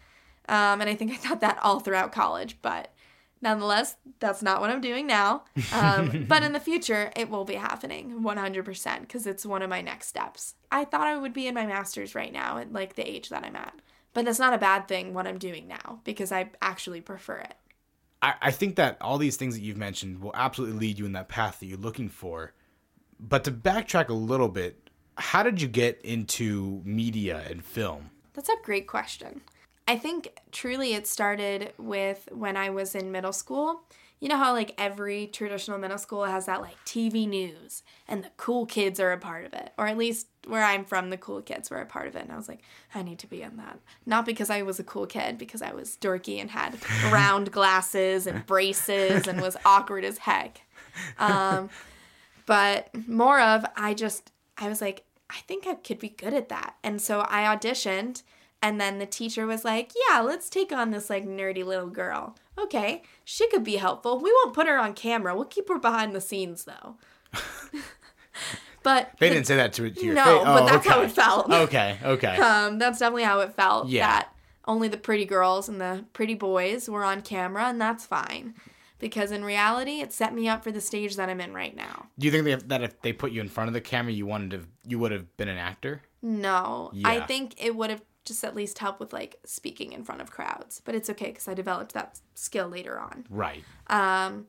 [0.47, 2.93] um, and I think I thought that all throughout college, but.
[3.41, 5.45] Nonetheless, that's not what I'm doing now.
[5.71, 9.79] Um, but in the future, it will be happening 100% because it's one of my
[9.79, 10.55] next steps.
[10.69, 13.45] I thought I would be in my master's right now at like the age that
[13.45, 13.73] I'm at.
[14.13, 17.53] But that's not a bad thing what I'm doing now because I actually prefer it.
[18.21, 21.13] I, I think that all these things that you've mentioned will absolutely lead you in
[21.13, 22.53] that path that you're looking for.
[23.19, 28.11] But to backtrack a little bit, how did you get into media and film?
[28.33, 29.41] That's a great question.
[29.87, 33.81] I think truly it started with when I was in middle school.
[34.19, 38.29] You know how like every traditional middle school has that like TV news and the
[38.37, 39.71] cool kids are a part of it.
[39.77, 42.23] Or at least where I'm from, the cool kids were a part of it.
[42.23, 42.61] And I was like,
[42.93, 43.79] I need to be in that.
[44.05, 46.77] Not because I was a cool kid, because I was dorky and had
[47.11, 50.61] round glasses and braces and was awkward as heck.
[51.17, 51.69] Um,
[52.49, 56.49] but more of I just I was like, I think I could be good at
[56.49, 56.75] that.
[56.83, 58.23] And so I auditioned
[58.61, 62.35] and then the teacher was like, "Yeah, let's take on this like nerdy little girl."
[62.57, 64.19] Okay, she could be helpful.
[64.19, 65.33] We won't put her on camera.
[65.35, 66.97] We'll keep her behind the scenes though.
[68.83, 70.43] but They the- didn't say that to, to your no, face.
[70.45, 71.49] but Oh, that's how it felt.
[71.51, 72.37] Okay, okay.
[72.41, 73.87] Um, that's definitely how it felt.
[73.89, 74.07] Yeah.
[74.07, 74.33] That
[74.65, 78.55] only the pretty girls and the pretty boys were on camera, and that's fine.
[78.99, 82.07] Because in reality, it set me up for the stage that I'm in right now.
[82.17, 84.25] Do you think they, that if they put you in front of the camera, you
[84.25, 86.01] wanted to, you would have been an actor?
[86.21, 90.21] No, I think it would have just at least helped with like speaking in front
[90.21, 90.81] of crowds.
[90.83, 93.25] But it's okay because I developed that skill later on.
[93.29, 93.63] Right.
[93.87, 94.47] Um,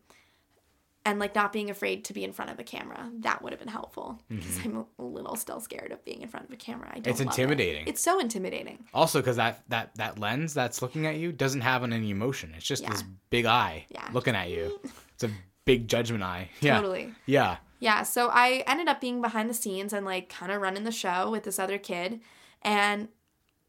[1.11, 3.59] and like not being afraid to be in front of a camera, that would have
[3.61, 6.89] been helpful because I'm a little still scared of being in front of a camera.
[6.91, 7.03] I don't.
[7.03, 7.11] Mm-hmm.
[7.11, 7.31] It's love it.
[7.41, 7.87] intimidating.
[7.89, 8.85] It's so intimidating.
[8.95, 12.53] Also, because that, that that lens that's looking at you doesn't have any emotion.
[12.57, 12.91] It's just Yeah.
[12.91, 14.09] this big eye Yeah.
[14.13, 14.81] looking at you.
[15.15, 15.31] It's a
[15.67, 16.49] big judgment eye.
[16.63, 16.77] Yeah.
[16.77, 17.13] Totally.
[17.27, 17.59] Yeah.
[17.79, 20.93] Yeah, so I ended up being behind the scenes and like kind of running the
[20.93, 22.21] show with this other kid.
[22.63, 23.09] And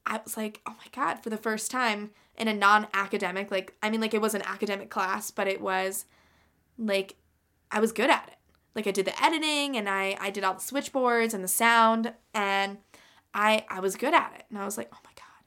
[0.06, 3.74] I was like, oh my God, for the first time in a non academic, like,
[3.84, 6.06] I mean, like, it was an academic class, but it was
[6.78, 7.16] like,
[7.72, 8.38] I was good at it.
[8.76, 12.14] Like, I did the editing and I, I did all the switchboards and the sound,
[12.34, 12.78] and
[13.34, 14.46] I, I was good at it.
[14.50, 15.46] And I was like, oh my God,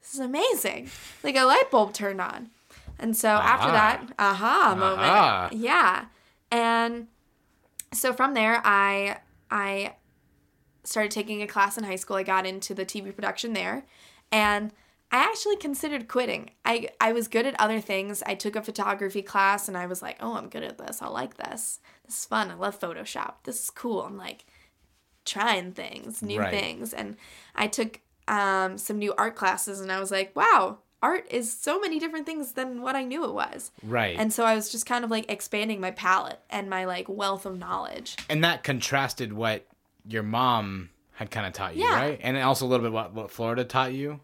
[0.00, 0.88] this is amazing.
[1.22, 2.50] Like, a light bulb turned on.
[2.98, 3.72] And so after Aha.
[3.72, 5.00] that, aha, moment.
[5.00, 5.48] Aha.
[5.52, 6.06] Yeah.
[6.50, 7.08] And
[7.92, 9.18] so from there i
[9.50, 9.94] i
[10.84, 13.84] started taking a class in high school i got into the tv production there
[14.30, 14.72] and
[15.12, 19.22] i actually considered quitting i i was good at other things i took a photography
[19.22, 22.24] class and i was like oh i'm good at this i like this this is
[22.24, 24.44] fun i love photoshop this is cool i'm like
[25.24, 26.50] trying things new Right.
[26.50, 27.16] things and
[27.54, 31.80] i took um, some new art classes and i was like wow art is so
[31.80, 34.16] many different things than what i knew it was Right.
[34.18, 37.44] and so I was just kind of like expanding my palette and my like wealth
[37.46, 38.16] of knowledge.
[38.30, 39.66] and that contrasted what
[40.06, 41.94] your mom had kind of taught you, Yeah.
[41.96, 42.18] right?
[42.22, 44.20] And also a little bit what, what Florida taught you.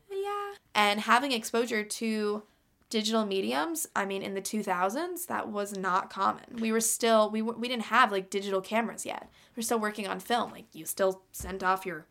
[0.78, 2.42] And having exposure to
[2.90, 6.44] digital mediums, I mean in the 2000s, that was not common.
[6.60, 9.28] We were still we we didn't have like digital cameras yet.
[9.56, 10.52] We are still working on film.
[10.52, 12.06] Like you still sent off your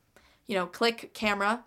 [0.45, 1.63] you know, click camera.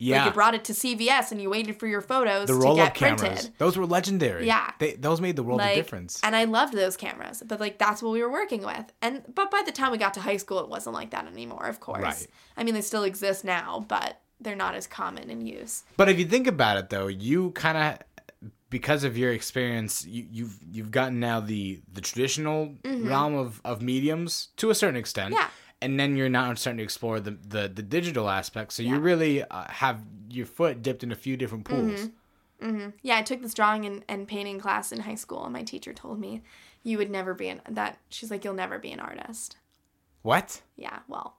[0.00, 0.18] Yeah.
[0.18, 2.76] Like you brought it to CVS and you waited for your photos the to roll
[2.76, 3.20] get up cameras.
[3.20, 3.50] printed.
[3.58, 4.46] Those were legendary.
[4.46, 4.70] Yeah.
[4.78, 6.20] They, those made the world like of difference.
[6.22, 8.92] and I loved those cameras, but like that's what we were working with.
[9.02, 11.66] And but by the time we got to high school, it wasn't like that anymore.
[11.66, 12.26] Of course, Right.
[12.56, 15.84] I mean they still exist now, but they're not as common in use.
[15.96, 20.26] But if you think about it, though, you kind of, because of your experience, you,
[20.30, 25.34] you've you've gotten now the the traditional realm of, of mediums to a certain extent.
[25.34, 25.42] Mm-hmm.
[25.42, 25.48] Yeah.
[25.80, 28.72] And then you're now starting to explore the, the, the digital aspect.
[28.72, 32.10] So you really uh, have your foot dipped in a few different pools.
[32.60, 32.88] Mm-hmm.
[33.02, 35.92] Yeah, I took this drawing and, and painting class in high school, and my teacher
[35.92, 36.42] told me
[36.82, 37.98] you would never be an that.
[38.08, 39.56] She's like, you'll never be an artist.
[40.22, 40.62] What?
[40.74, 41.37] Yeah, well,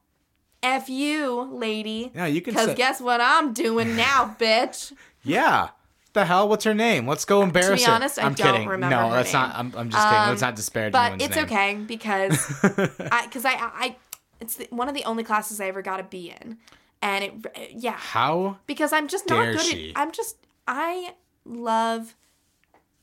[0.63, 2.11] f you, lady.
[2.13, 4.93] Yeah, you can Because say- guess what I'm doing now, bitch.
[5.23, 5.69] Yeah.
[6.13, 6.49] The hell?
[6.49, 7.07] What's her name?
[7.07, 7.75] Let's go embarrass her.
[7.77, 8.67] To be honest, I I'm don't kidding.
[8.67, 9.41] remember no, her that's name.
[9.43, 9.55] not.
[9.55, 10.27] I'm, I'm just kidding.
[10.27, 11.45] Let's Um, not disparage But it's name.
[11.45, 12.59] okay because
[13.11, 13.95] I because I I
[14.39, 16.57] it's the, one of the only classes I ever got a B in,
[17.03, 17.33] and it
[17.75, 18.57] yeah How?
[18.65, 19.91] because I'm just not good she.
[19.91, 21.13] at I'm just I
[21.45, 22.15] love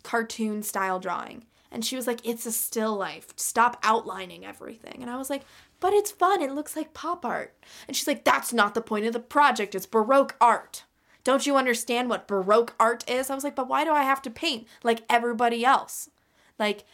[0.03, 1.45] cartoon style drawing.
[1.71, 3.29] And she was like, "It's a still life.
[3.37, 5.43] Stop outlining everything." And I was like,
[5.81, 6.43] "But it's fun.
[6.43, 7.55] It looks like pop art."
[7.87, 9.75] And she's like, "That's not the point of the project.
[9.75, 10.85] It's baroque art.
[11.25, 14.23] Don't you understand what baroque art is?" I was like, "But why do I have
[14.23, 16.11] to paint like everybody else?"
[16.59, 16.85] Like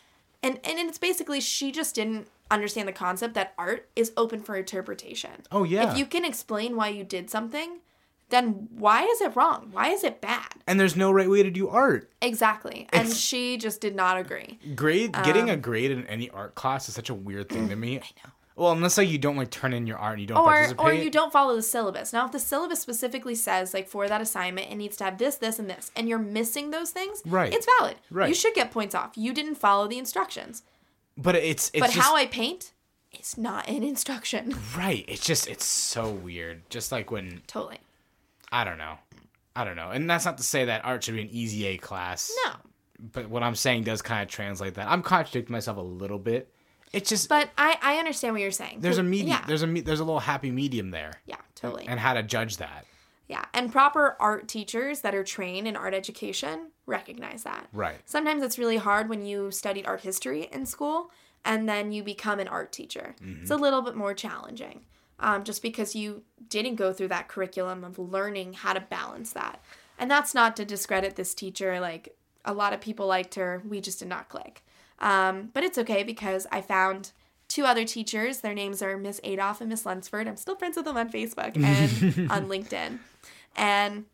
[0.42, 4.57] and and it's basically she just didn't understand the concept that art is open for
[4.57, 5.31] interpretation.
[5.51, 5.90] Oh, yeah.
[5.90, 7.79] If you can explain why you did something,
[8.29, 9.68] then why is it wrong?
[9.73, 10.49] Why is it bad?
[10.66, 12.11] And there's no right way to do art.
[12.21, 12.88] Exactly.
[12.92, 14.59] And It's- she just did not agree.
[14.75, 17.77] Grade getting Um, a grade in any art class is such a weird thing to
[17.77, 17.99] me.
[18.01, 18.33] I know.
[18.57, 20.85] Well, unless like you don't like turn in your art and you don't Or participate.
[20.85, 22.12] or or you don't follow the syllabus.
[22.12, 25.37] Now if the syllabus specifically says like for that assignment it needs to have this,
[25.37, 27.53] this, and this, and you're missing those things, Right.
[27.53, 27.97] it's valid.
[28.11, 28.29] Right.
[28.29, 29.12] You should get points off.
[29.17, 30.62] You didn't follow the instructions.
[31.17, 32.73] But it's it's but just how I paint
[33.19, 34.55] is not an instruction.
[34.77, 35.05] right.
[35.09, 36.69] It's just it's so weird.
[36.71, 37.79] Just like when totally.
[38.51, 38.97] I don't know,
[39.57, 39.91] I don't know.
[39.91, 42.31] And that's not to say that art should be an easy A class.
[42.47, 42.53] No.
[43.12, 44.88] But what I'm saying does kind of translate that.
[44.88, 46.53] I'm contradicting myself a little bit.
[46.93, 48.79] It's just But I, I understand what you're saying.
[48.81, 49.29] there's a medium.
[49.31, 49.45] Yeah.
[49.47, 51.13] There's a me- there's a little happy medium there.
[51.27, 51.87] yeah, totally.
[51.87, 52.85] And how to judge that.
[53.29, 57.67] Yeah, and proper art teachers that are trained in art education recognize that.
[57.73, 57.97] Right.
[58.05, 61.11] Sometimes it's really hard when you studied art history in school
[61.45, 63.15] and then you become an art teacher.
[63.41, 64.83] It's a little bit more challenging
[65.19, 69.63] um, just because you didn't go through that curriculum of learning how to balance that.
[69.99, 71.81] And that's not to discredit this teacher.
[71.81, 73.63] Like, a lot of people liked her.
[73.67, 74.63] We just did not click.
[75.03, 77.12] Um, but it's okay because I found
[77.49, 78.41] two other teachers.
[78.41, 80.27] Their names are Miss Adolph and Miss Lunsford.
[80.27, 82.99] I'm still friends with them on Facebook and on LinkedIn.
[83.57, 84.07] And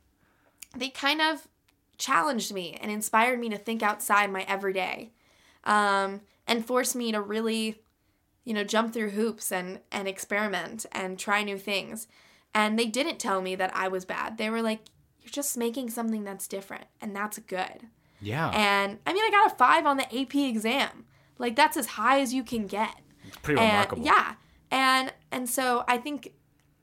[0.76, 1.46] they kind of
[1.98, 5.10] challenged me and inspired me to think outside my everyday
[5.64, 7.82] um, and forced me to really,
[8.44, 12.08] you know, jump through hoops and, and experiment and try new things.
[12.54, 14.38] And they didn't tell me that I was bad.
[14.38, 14.80] They were like,
[15.22, 17.88] you're just making something that's different, and that's good.
[18.20, 18.50] Yeah.
[18.50, 21.04] And I mean, I got a five on the AP exam.
[21.38, 22.94] Like, that's as high as you can get.
[23.42, 24.04] Pretty And- remarkable.
[24.04, 24.34] Yeah.
[24.70, 26.32] And and so I think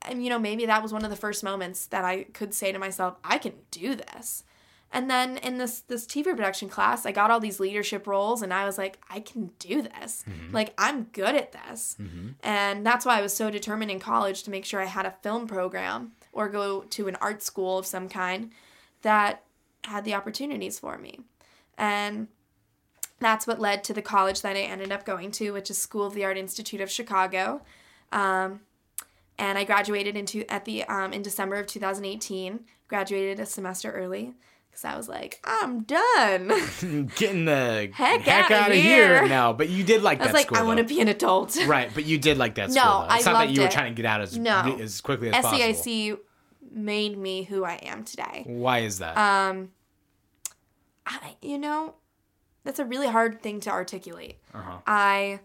[0.01, 2.71] and you know, maybe that was one of the first moments that I could say
[2.71, 4.43] to myself, I can do this.
[4.91, 8.53] And then in this this TV production class, I got all these leadership roles and
[8.53, 10.23] I was like, I can do this.
[10.29, 10.53] Mm-hmm.
[10.53, 11.97] Like I'm good at this.
[11.99, 12.29] Mm-hmm.
[12.43, 15.15] And that's why I was so determined in college to make sure I had a
[15.21, 18.51] film program or go to an art school of some kind
[19.01, 19.43] that
[19.85, 21.19] had the opportunities for me.
[21.77, 22.27] And
[23.19, 26.05] that's what led to the college that I ended up going to, which is School
[26.05, 27.61] of the Art Institute of Chicago.
[28.11, 28.61] Um,
[29.37, 32.61] and I graduated into at the um, in December of 2018.
[32.87, 34.33] Graduated a semester early
[34.69, 36.47] because I was like, I'm done.
[37.15, 39.19] Getting the Heck heck, out of here.
[39.21, 39.27] here.
[39.27, 40.57] No, but you did like I was that like, school.
[40.59, 41.57] I want to be an adult.
[41.67, 42.99] Right, but you did like that No, school.
[43.09, 43.15] Though.
[43.15, 44.77] It's I not that loved you were trying to get out as No.
[44.79, 45.57] as quickly as possible.
[45.63, 46.17] SAIC
[46.71, 48.43] made me who I am today.
[48.45, 49.17] Why is that?
[49.17, 49.71] Um,
[51.05, 51.95] I, you know,
[52.63, 54.39] that's a really hard thing to articulate.
[54.53, 54.79] uh-huh.
[54.87, 55.39] I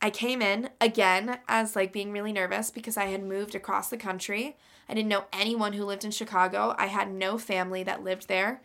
[0.00, 3.96] I came in again as like being really nervous because I had moved across the
[3.96, 4.56] country.
[4.88, 6.74] I didn't know anyone who lived in Chicago.
[6.76, 8.62] I had no family that lived there.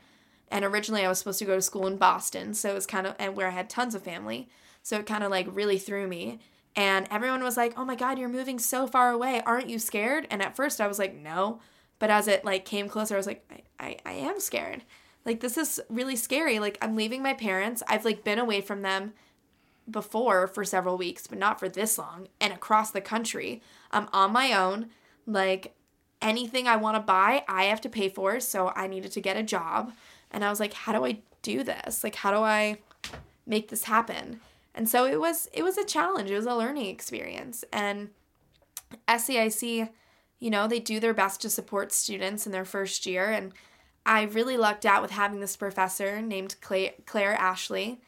[0.49, 3.05] And originally I was supposed to go to school in Boston, so it was kind
[3.05, 4.49] of and where I had tons of family.
[4.81, 6.39] So it kind of like really threw me.
[6.75, 9.41] And everyone was like, "Oh my god, you're moving so far away.
[9.45, 11.60] Aren't you scared?" And at first I was like, "No."
[11.99, 13.43] But as it like came closer, I was like,
[13.79, 14.83] I, I, I am scared.
[15.27, 16.57] Like this is really scary.
[16.57, 17.83] Like I'm leaving my parents.
[17.87, 19.13] I've like been away from them
[19.89, 23.61] before for several weeks, but not for this long, and across the country.
[23.91, 24.87] I'm on my own.
[25.25, 25.75] Like
[26.21, 28.39] anything I want to buy, I have to pay for.
[28.39, 29.91] So I needed to get a job.
[30.31, 32.05] And I was like, how do I do this?
[32.05, 32.77] Like, how do I
[33.45, 34.39] make this happen?
[34.73, 36.31] And so it was it was a challenge.
[36.31, 37.65] It was a learning experience.
[37.73, 38.11] And
[39.09, 39.89] SAIC,
[40.39, 43.29] you know, they do their best to support students in their first year.
[43.29, 43.51] And
[44.07, 47.99] I really lucked out with having this professor named Claire, Claire Ashley.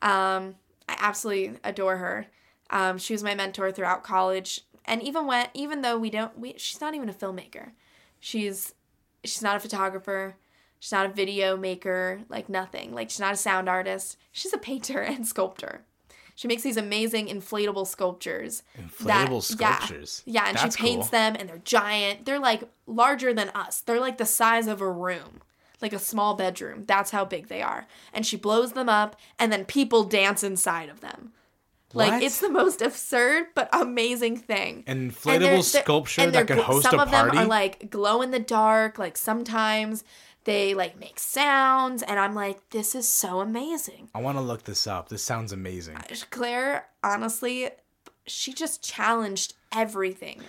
[0.00, 0.54] Um,
[0.88, 2.26] I absolutely adore her.
[2.70, 6.54] Um, she was my mentor throughout college, and even when even though we don't, we
[6.58, 7.70] she's not even a filmmaker.
[8.20, 8.72] She's
[9.24, 10.36] she's not a photographer.
[10.78, 12.20] She's not a video maker.
[12.28, 12.94] Like nothing.
[12.94, 14.16] Like she's not a sound artist.
[14.30, 15.82] She's a painter and sculptor.
[16.36, 18.62] She makes these amazing inflatable sculptures.
[19.00, 19.76] that- Inflatable yeah.
[19.78, 20.22] sculptures.
[20.24, 21.18] Yeah, and That's she paints cool.
[21.18, 22.26] them, and they're giant.
[22.26, 23.80] They're like larger than us.
[23.80, 25.40] They're like the size of a room,
[25.80, 26.84] like a small bedroom.
[26.86, 27.86] That's how big they are.
[28.12, 31.32] And she blows them up, and then people dance inside of them.
[31.94, 32.22] Like What?
[32.22, 34.84] it's the most absurd but amazing thing.
[34.86, 37.90] An And inflatable they're- they're- sculpture and that could host some of them are like
[37.90, 38.98] glow in the dark.
[38.98, 40.04] Like sometimes
[40.44, 44.08] they like make sounds, and I'm like, this is so amazing.
[44.14, 45.08] I want to look this up.
[45.08, 45.96] This sounds amazing.
[45.96, 47.70] Uh, Claire, honestly,
[48.26, 50.42] she just challenged everything.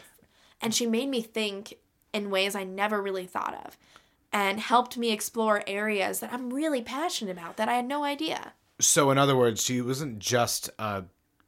[0.62, 1.76] And she made me think
[2.14, 3.78] in ways I never really thought of
[4.32, 8.54] and helped me explore areas that I'm really passionate about that I had no idea.
[8.80, 11.04] So, in other words, she wasn't just a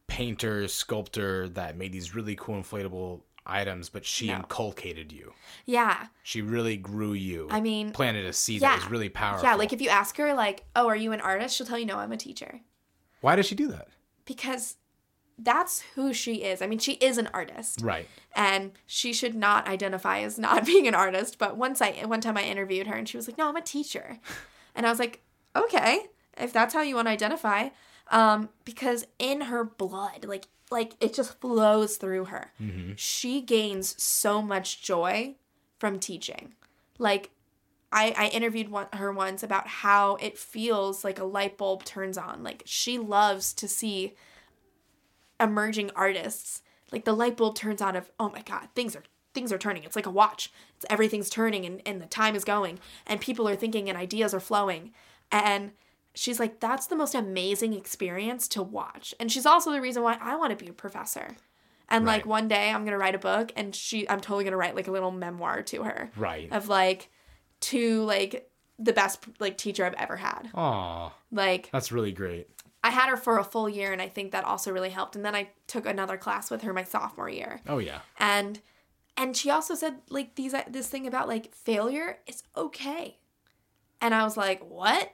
[0.07, 4.35] painter, sculptor that made these really cool inflatable items, but she No.
[4.37, 5.33] inculcated you.
[5.65, 6.07] Yeah.
[6.23, 7.47] She really grew you.
[7.49, 8.71] I mean, planted a seed yeah.
[8.71, 9.47] that was really powerful.
[9.47, 11.85] Yeah, like if you ask her like, "Oh, are you an artist?" she'll tell you,
[11.85, 12.61] "No, I'm a teacher."
[13.21, 13.87] Why does she do that?
[14.25, 14.75] Because
[15.37, 16.61] that's who she is.
[16.61, 17.81] I mean, she is an artist.
[17.81, 18.07] Right.
[18.35, 22.37] and she should not identify as not being an artist but once i one time
[22.37, 24.19] i interviewed her and she was like no i'm a teacher
[24.75, 25.21] and i was like
[25.55, 26.05] okay
[26.37, 27.67] if that's how you want to identify
[28.09, 32.53] um because in her blood like like it just flows through her
[32.95, 35.35] she gains so much joy
[35.77, 36.53] from teaching
[36.97, 37.31] like
[37.91, 42.17] I, I interviewed one, her once about how it feels like a light bulb turns
[42.17, 42.41] on.
[42.41, 44.13] Like she loves to see
[45.41, 49.53] emerging artists like the light bulb turns on of oh my god things are things
[49.53, 49.85] are turning.
[49.85, 50.51] It's like a watch.
[50.75, 54.33] It's everything's turning and, and the time is going and people are thinking and ideas
[54.33, 54.91] are flowing.
[55.31, 55.71] And
[56.13, 59.15] she's like that's the most amazing experience to watch.
[59.21, 61.37] And she's also the reason why i want to be a professor.
[61.87, 64.75] And like one day i'm gonna write a book and she i'm totally gonna write
[64.75, 66.51] like a little memoir to her Right.
[66.51, 67.09] of like
[67.61, 70.49] to like the best like teacher i've ever had.
[70.55, 72.49] Aw, like that's really great.
[72.91, 75.15] I had her for a full year, and I think that also really helped.
[75.15, 77.99] And then I took another class with her my sophomore year, Oh yeah.
[78.19, 78.59] and
[79.17, 83.17] and she also said like these this thing about like failure is okay,
[84.01, 85.13] and I was like, what?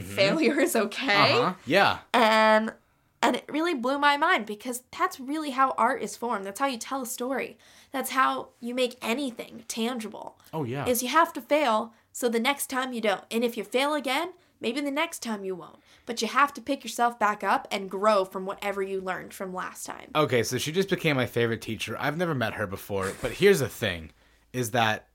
[0.00, 1.54] Failure is okay, Uh huh.
[1.66, 1.98] Yeah.
[2.14, 2.72] and
[3.22, 6.44] And it really blew my mind because that's really how art is formed.
[6.46, 7.58] That's how you tell a story.
[7.92, 10.38] That's how you make anything tangible.
[10.52, 10.86] Oh yeah.
[10.86, 13.24] Is you have to fail so the next time you don't.
[13.30, 14.32] And if you fail again,
[14.62, 15.76] maybe the next time you won't.
[16.06, 19.52] But you have to pick yourself back up and grow from whatever you learned from
[19.52, 20.10] last time.
[20.14, 21.96] Okay, so she just became my favorite teacher.
[21.98, 24.10] I've never met her before, but here's the thing
[24.52, 25.08] is that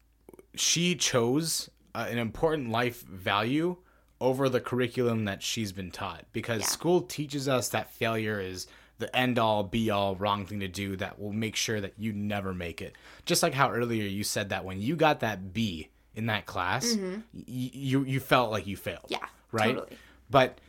[0.56, 3.78] she chose uh, an important life value
[4.20, 6.68] over the curriculum that she's been taught because Yeah.
[6.68, 8.68] school teaches us that failure is
[8.98, 12.12] the end all be all wrong thing to do that will make sure that you
[12.14, 12.96] never make it.
[13.26, 16.98] Just like how earlier you said that when you got that B in that class,
[16.98, 19.04] y- you you felt like you failed.
[19.04, 19.14] Mm-hmm.
[19.24, 19.76] Yeah, Right?
[19.76, 19.98] totally.
[20.30, 20.60] But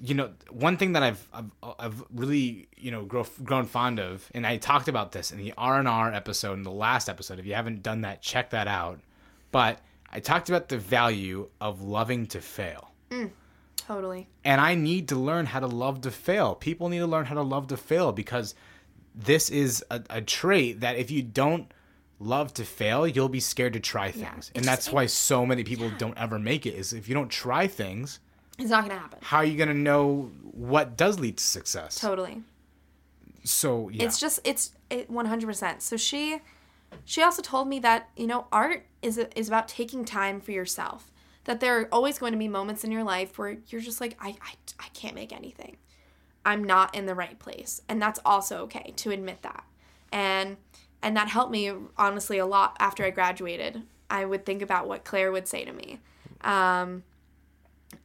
[0.00, 4.28] you know, one thing that I've I've, I've really you know grow, grown fond of,
[4.34, 7.38] and I talked about this in the R and R episode in the last episode.
[7.38, 9.00] If you haven't done that, check that out.
[9.52, 9.80] But
[10.10, 12.90] I talked about the value of loving to fail.
[13.10, 13.30] Mm,
[13.76, 14.28] totally.
[14.44, 16.54] And I need to learn how to love to fail.
[16.54, 18.54] People need to learn how to love to fail because
[19.14, 21.72] this is a, a trait that if you don't
[22.18, 24.50] love to fail, you'll be scared to try things.
[24.54, 27.30] And It's that's why so many people don't ever make it is if you don't
[27.30, 28.20] try things,
[28.58, 29.18] It's not going to happen.
[29.22, 31.98] how are you going to know what does lead to success?
[32.00, 32.42] Totally.
[33.42, 34.04] So, yeah.
[34.04, 35.82] It's just it's it 100%.
[35.82, 36.38] So she
[37.04, 41.10] she also told me that, you know, art is is about taking time for yourself.
[41.44, 44.16] That there are always going to be moments in your life where you're just like
[44.20, 45.76] I I, I can't make anything.
[46.46, 47.82] I'm not in the right place.
[47.88, 49.64] And that's also okay to admit that.
[50.12, 50.56] And
[51.02, 53.82] and that helped me honestly a lot after I graduated.
[54.08, 56.00] I would think about what Claire would say to me.
[56.42, 57.02] Um,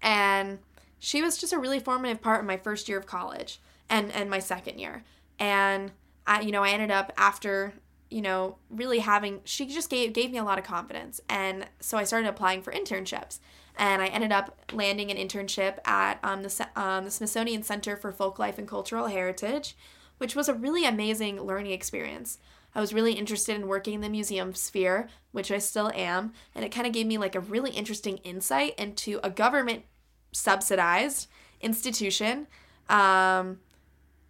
[0.02, 0.60] and
[1.00, 3.60] she was just a really formative part in my first year of college
[3.90, 5.04] and and my second year.
[5.40, 5.92] And
[6.28, 7.74] i you know i ended up after
[8.10, 11.22] you know really having she just gave gave me a lot of confidence.
[11.30, 13.40] And so i started applying for internships.
[13.78, 18.12] And i ended up landing an internship at um, the, um, the smithsonian center for
[18.12, 19.76] folk life and cultural heritage
[20.20, 22.38] which was a really amazing learning experience
[22.76, 26.64] I was really interested in working in the museum sphere, which I still am, and
[26.64, 29.84] it kind of gave me like a really interesting insight into a government
[30.32, 31.28] subsidized
[31.62, 32.48] institution.
[32.88, 33.60] Um,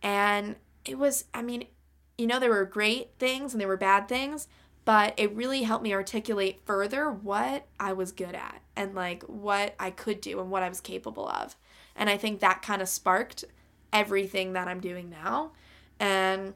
[0.01, 1.65] and it was, I mean,
[2.17, 4.47] you know, there were great things and there were bad things,
[4.85, 9.75] but it really helped me articulate further what I was good at and like what
[9.79, 11.55] I could do and what I was capable of.
[11.95, 13.45] And I think that kind of sparked
[13.91, 15.51] everything that I'm doing now.
[15.99, 16.53] And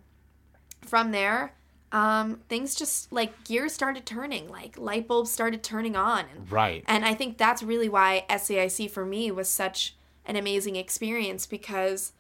[0.82, 1.54] from there,
[1.94, 6.26] um, things just like gears started turning, like light bulbs started turning on.
[6.36, 6.84] And right.
[6.88, 12.12] and I think that's really why SAIC for me was such an amazing experience because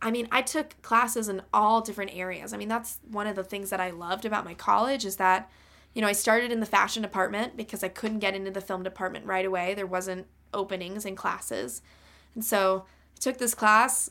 [0.00, 2.52] I mean, I took classes in all different areas.
[2.52, 5.50] I mean, that's one of the things that I loved about my college is that
[5.94, 8.82] you know, I started in the fashion department because I couldn't get into the film
[8.82, 9.74] department right away.
[9.74, 11.82] There wasn't openings in classes.
[12.34, 12.84] And so,
[13.16, 14.10] I took this class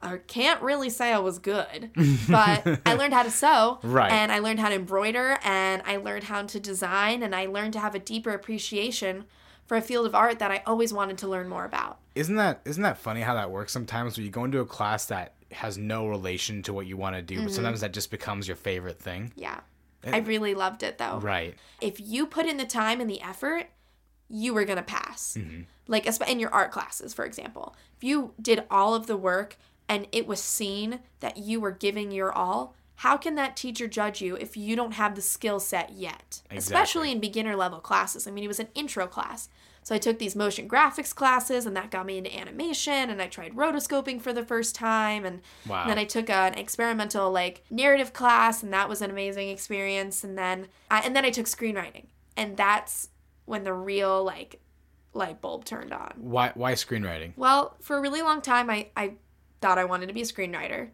[0.00, 1.90] I can't really say I was good,
[2.28, 4.12] but I learned how to sew, Right.
[4.12, 7.72] and I learned how to embroider, and I learned how to design, and I learned
[7.72, 9.24] to have a deeper appreciation
[9.66, 11.98] for a field of art that I always wanted to learn more about.
[12.14, 15.06] Isn't that isn't that funny how that works sometimes where you go into a class
[15.06, 17.44] that has no relation to what you want to do, Mm-hmm.
[17.46, 19.32] but sometimes that just becomes your favorite thing.
[19.36, 19.60] Yeah,
[20.06, 21.18] I really loved it though.
[21.18, 21.54] Right.
[21.80, 23.66] If you put in the time and the effort,
[24.28, 25.36] you were gonna pass.
[25.86, 29.56] Like esp- in your art classes, for example, if you did all of the work
[29.88, 34.20] and it was seen that you were giving your all, how can that teacher judge
[34.20, 36.42] you if you don't have the skill set yet?
[36.50, 38.26] Especially in beginner level classes.
[38.26, 39.48] I mean, it was an intro class.
[39.84, 43.28] So I took these motion graphics classes and that got me into animation and I
[43.28, 45.86] tried rotoscoping for the first time and Wow.
[45.86, 50.36] then I took an experimental like narrative class and that was an amazing experience and
[50.36, 52.06] then I, and then I took screenwriting.
[52.36, 53.08] And that's
[53.46, 54.60] when the real like
[55.14, 56.12] light bulb turned on.
[56.16, 57.32] Why why screenwriting?
[57.36, 59.12] Well, for a really long time, I, I
[59.60, 60.90] thought I wanted to be a screenwriter.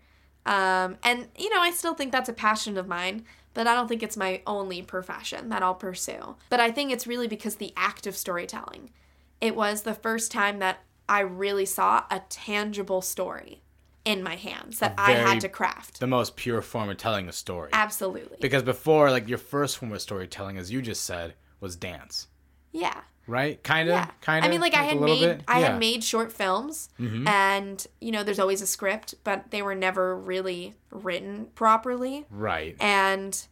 [0.46, 3.88] Um, and, you know, I still think that's a passion of mine, but I don't
[3.88, 6.36] think it's my only profession that I'll pursue.
[6.50, 8.90] But I think it's really because the act of storytelling.
[9.40, 13.62] It was the first time that I really saw a tangible story
[14.04, 16.00] in my hands that I had to craft.
[16.00, 17.70] The most pure form of telling a story.
[17.72, 18.36] Absolutely.
[18.40, 22.28] Because before, like your first form of storytelling, as you just said, was dance.
[22.72, 23.00] yeah.
[23.26, 23.62] Right?
[23.62, 23.92] Kinda?
[23.92, 24.10] Yeah.
[24.20, 24.46] Kinda?
[24.46, 25.42] I mean, like I had made bit?
[25.48, 25.64] I Yeah.
[25.64, 25.72] Mm-hmm.
[25.72, 30.16] had made short films, and you know, there's always a script, but they were never
[30.16, 32.26] really written properly.
[32.30, 32.76] Right.
[32.80, 33.46] And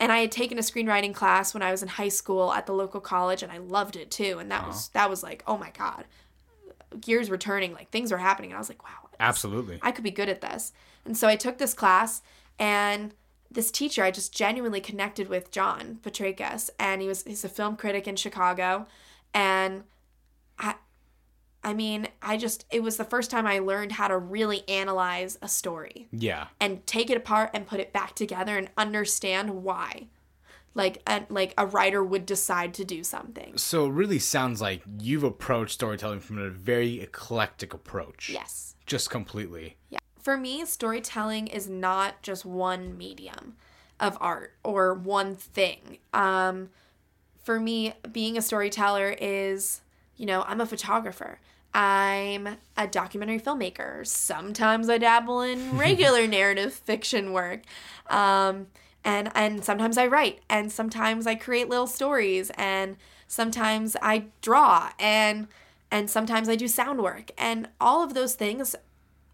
[0.00, 2.72] and I had taken a screenwriting class when I was in high school at the
[2.74, 4.38] local college, and I loved it too.
[4.38, 4.68] And that Uh-huh.
[4.68, 6.04] was that was like, oh my god,
[7.00, 9.78] gears were turning, like things were happening, and I was like, wow, Absolutely.
[9.80, 10.72] I could be good at this.
[11.04, 12.20] And so I took this class
[12.58, 13.14] and
[13.50, 17.76] this teacher I just genuinely connected with John Petrakis and he was he's a film
[17.76, 18.86] critic in Chicago
[19.34, 19.84] and
[20.58, 20.76] I
[21.66, 25.38] I mean, I just, it was the first time I learned how to really analyze
[25.40, 26.48] a story Yeah.
[26.60, 30.08] and take it apart and put it back together and understand why.
[30.74, 33.56] Like, a, like a writer would decide to do something.
[33.56, 38.28] So it really sounds like you've approached storytelling from a very eclectic approach.
[38.28, 38.74] Yes.
[38.84, 39.78] Just completely.
[39.88, 40.00] Yeah.
[40.20, 43.56] For me, storytelling is not just one medium
[44.00, 45.96] of art or one thing.
[46.12, 46.68] Um,
[47.44, 49.82] for me, being a storyteller is,
[50.16, 51.38] you know, I'm a photographer.
[51.74, 54.06] I'm a documentary filmmaker.
[54.06, 57.62] Sometimes I dabble in regular narrative fiction work.
[58.08, 58.68] Um,
[59.04, 62.96] and and sometimes I write and sometimes I create little stories and
[63.28, 65.48] sometimes I draw and
[65.90, 68.74] and sometimes I do sound work and all of those things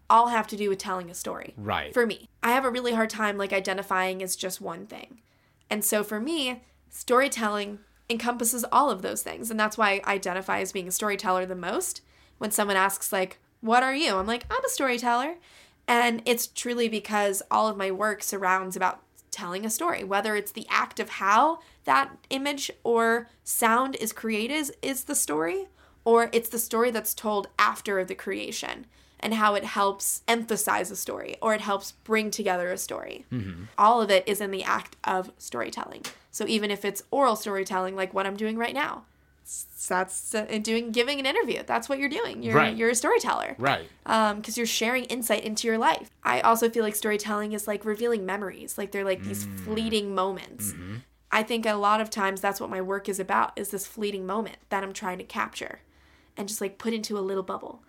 [0.09, 1.53] all have to do with telling a story.
[1.55, 1.93] Right.
[1.93, 5.21] For me, I have a really hard time like identifying as just one thing.
[5.69, 7.79] And so for me, storytelling
[8.11, 11.55] encompasses all of those things and that's why I identify as being a storyteller the
[11.55, 12.01] most.
[12.37, 15.37] When someone asks like, "What are you?" I'm like, "I'm a storyteller."
[15.87, 19.01] And it's truly because all of my work surrounds about
[19.31, 24.75] telling a story, whether it's the act of how that image or sound is created
[24.81, 25.67] is the story,
[26.03, 28.85] or it's the story that's told after the creation
[29.21, 33.25] and how it helps emphasize a story or it helps bring together a story.
[33.31, 33.65] Mm-hmm.
[33.77, 36.03] All of it is in the act of storytelling.
[36.31, 39.03] So even if it's oral storytelling, like what I'm doing right now,
[39.87, 41.63] that's uh, doing giving an interview.
[41.65, 42.41] That's what you're doing.
[42.41, 42.75] You're Right.
[42.75, 43.89] you're a storyteller Right.
[44.05, 46.09] Um, because you're sharing insight into your life.
[46.23, 48.77] I also feel like storytelling is like revealing memories.
[48.77, 49.59] Like they're like these mm.
[49.59, 50.71] fleeting moments.
[50.71, 50.95] Mm-hmm.
[51.31, 54.25] I think a lot of times that's what my work is about is this fleeting
[54.25, 55.79] moment that I'm trying to capture
[56.37, 57.83] and just like put into a little bubble.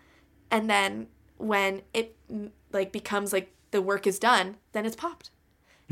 [0.50, 1.08] And then
[1.42, 2.14] when it
[2.72, 5.30] like becomes like the work is done, then it's popped.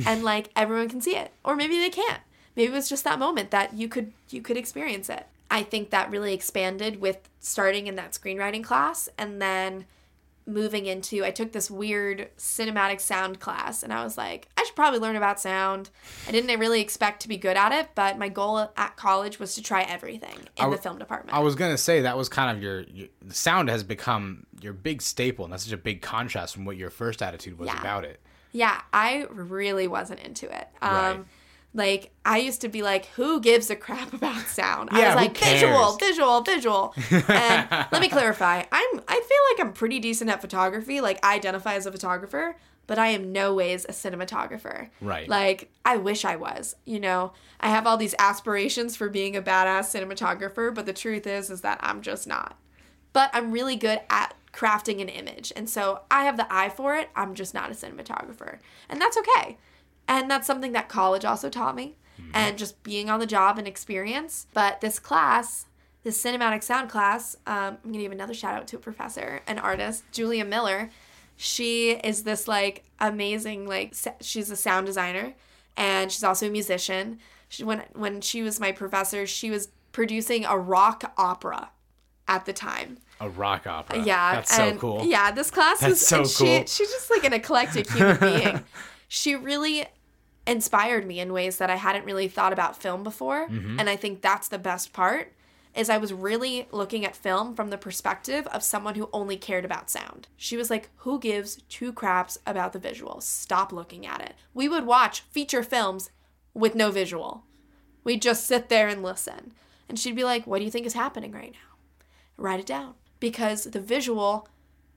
[0.07, 1.33] and like everyone can see it.
[1.45, 2.21] Or maybe they can't.
[2.57, 5.27] Maybe it was just that moment that you could you could experience it.
[5.51, 9.87] I think that really expanded with starting in that screenwriting class and then
[10.51, 14.77] moving into I took this weird cinematic sound class and I was like, I should
[14.77, 15.91] probably learn about sound.
[16.29, 19.55] I didn't really expect to be good at it, but my goal at college was
[19.55, 21.37] to try everything in I the film department.
[21.37, 24.73] I was gonna say that was kind of your, your the sound has become your
[24.73, 27.81] big staple, and that's such a big contrast from what your first attitude was Yeah.
[27.81, 28.21] about it.
[28.53, 30.69] Yeah, I really wasn't into it.
[30.83, 31.25] Um, Right.
[31.73, 35.37] Like I used to be like, "Who gives a crap about sound?" I was like,
[35.37, 36.95] "Visual, visual, visual."
[37.29, 41.01] And let me clarify: I'm I feel like I'm pretty decent at photography.
[41.01, 42.57] Like I identify as a photographer,
[42.87, 44.89] but I am no ways a cinematographer.
[45.01, 45.29] Right.
[45.29, 46.75] Like I wish I was.
[46.85, 51.27] You know, I have all these aspirations for being a badass cinematographer, but the truth
[51.27, 52.59] is, is that I'm just not.
[53.13, 56.97] But I'm really good at crafting an image, and so I have the eye for
[56.97, 57.11] it.
[57.15, 58.59] I'm just not a cinematographer,
[58.89, 59.57] and that's okay.
[60.11, 61.95] And that's something that college also taught me,
[62.35, 64.49] and just being on the job and experience.
[64.53, 65.67] But this class,
[66.03, 69.61] this cinematic sound class, um, I'm gonna give another shout out to a professor, an
[69.61, 70.91] artist, Julia Miller.
[71.37, 75.35] She is this like amazing like she's a sound designer,
[75.77, 77.21] and she's also a musician.
[77.49, 81.71] She, when when she was my professor, she was producing a rock opera
[82.27, 82.99] at the time.
[83.21, 84.03] A rock opera.
[84.03, 85.05] Yeah, that's so and- cool.
[85.05, 86.67] Yeah, this class That's was so and she, cool.
[86.67, 88.65] She's just like an eclectic human being.
[89.13, 89.87] She really
[90.51, 93.79] inspired me in ways that I hadn't really thought about film before, Mm-hmm.
[93.81, 95.33] and I think that's the best part.
[95.73, 99.65] Is I was really looking at film from the perspective of someone who only cared
[99.65, 100.27] about sound.
[100.37, 103.23] She was like, Who gives two craps about the visuals?
[103.23, 104.35] Stop looking at it.
[104.53, 106.11] We would watch feature films
[106.55, 107.45] with no visual.
[108.03, 109.53] We'd just sit there and listen.
[109.89, 111.77] And she'd be like, What do you think is happening right now?
[112.37, 114.49] write it down because the visual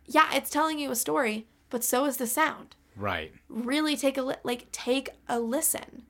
[0.05, 3.33] yeah it's telling you a story but so is the sound Right.
[3.49, 6.03] really take a li- like take a listen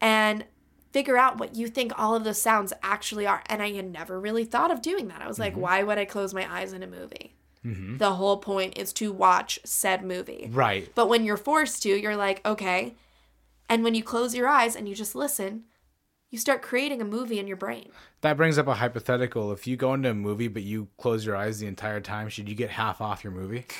[0.00, 0.44] and
[0.92, 4.18] figure out what you think all of those sounds actually are and i had never
[4.18, 5.62] really thought of doing that i was like mm-hmm.
[5.62, 7.34] why would i close my eyes in a movie
[7.64, 7.96] mm-hmm.
[7.98, 10.90] the whole point is to watch said movie Right.
[10.94, 12.94] but when you're forced to you're like okay
[13.68, 15.64] and when you close your eyes and you just listen
[16.30, 19.50] you start creating a movie in your brain That brings up a hypothetical.
[19.52, 22.48] If you go into a movie but you close your eyes the entire time, should
[22.48, 23.64] you get half off your movie?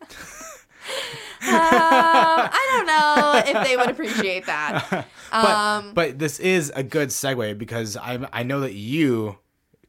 [1.48, 5.06] um, I don't know if they would appreciate that.
[5.32, 9.38] But Um, but this is a good segue because I I know that you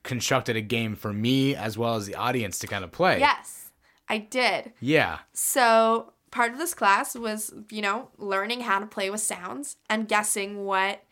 [0.02, 3.20] constructed a game for me as well as the audience to kind of play.
[3.20, 3.70] yes,
[4.10, 4.74] I did.
[4.80, 5.20] Yeah.
[5.34, 10.08] So part of this class was, you know, learning how to play with sounds and
[10.08, 11.04] guessing what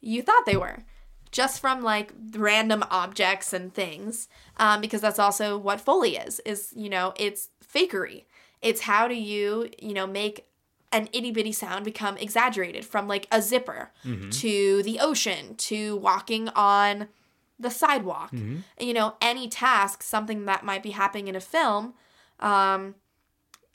[0.00, 0.84] you thought they were.
[1.32, 6.40] Just from like random objects and things, um, because that's also what Foley is.
[6.46, 8.24] Is you know, it's fakery.
[8.62, 10.46] It's how do you, you know, make
[10.92, 13.90] an itty bitty sound become exaggerated from like a zipper
[14.30, 17.08] to the ocean to walking on
[17.58, 18.30] the sidewalk.
[18.32, 18.58] Mm-hmm.
[18.80, 21.94] You know, any task, something that might be happening in a film,
[22.40, 22.94] um,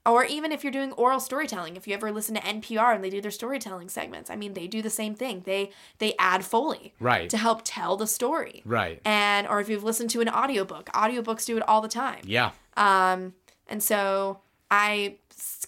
[0.06, 1.76] or even if you're doing oral storytelling.
[1.76, 4.66] If you ever listen to NPR and they do their storytelling segments, I mean, they
[4.68, 5.44] do the same thing.
[5.46, 5.70] They
[6.00, 7.30] they add foley Right.
[7.30, 8.64] to help tell the story.
[8.66, 9.00] Right.
[9.06, 12.22] And or if you've listened to an audiobook, audiobooks do it all the time.
[12.24, 12.52] Yeah.
[12.78, 13.34] Um,
[13.68, 14.40] and so
[14.72, 15.18] I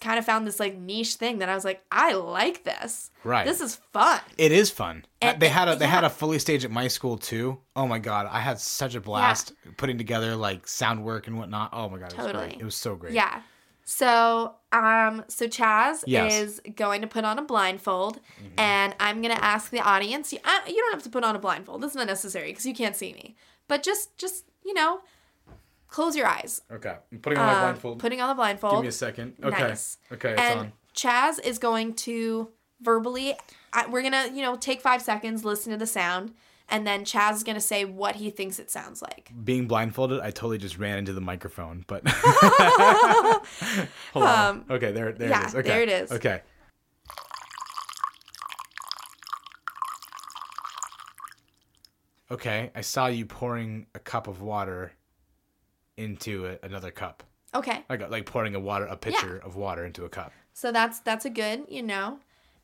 [0.00, 3.10] kind of found this like niche thing that I was like, I like this.
[3.22, 3.46] Right.
[3.46, 4.20] This is fun.
[4.38, 5.04] It is fun.
[5.20, 7.58] And- they had a they had a Foley stage at my school too.
[7.76, 11.70] Oh my god, I had such a blast putting together like sound work and whatnot.
[11.72, 12.46] Oh my god, it was Totally.
[12.48, 12.60] great.
[12.60, 13.12] It was so great.
[13.12, 13.42] Yeah.
[13.86, 16.32] So, um, so Chaz Yes.
[16.32, 18.58] is going to put on a blindfold, Mm-hmm.
[18.58, 20.32] and I'm gonna ask the audience.
[20.32, 21.82] You, uh, you don't have to put on a blindfold.
[21.82, 23.36] This is not necessary because you can't see me.
[23.68, 25.00] But just, just you know,
[25.94, 26.60] close your eyes.
[26.72, 26.96] Okay.
[27.12, 28.00] I'm putting on my Um, blindfold.
[28.00, 28.74] Putting on the blindfold.
[28.74, 29.34] Give me a second.
[29.42, 29.62] Okay.
[29.62, 29.98] Nice.
[30.10, 30.72] Okay, it's and on.
[30.92, 33.36] Chaz is going to verbally.
[33.72, 36.34] I, we're gonna, you know, take five seconds, listen to the sound,
[36.68, 39.30] and then Chaz is gonna say what he thinks it sounds like.
[39.44, 43.46] Being blindfolded, I totally just ran into the microphone, but Hold
[44.26, 44.48] on.
[44.48, 45.54] Um, Okay, there there yeah, it is.
[45.54, 45.68] Okay.
[45.68, 46.10] there it is.
[46.10, 46.42] Okay.
[52.32, 54.92] Okay, I saw you pouring a cup of water
[55.96, 57.22] into a, another cup.
[57.54, 57.84] Okay.
[57.88, 60.32] Like like pouring a water a pitcher of water into a cup.
[60.52, 62.18] So that's that's a good, you know,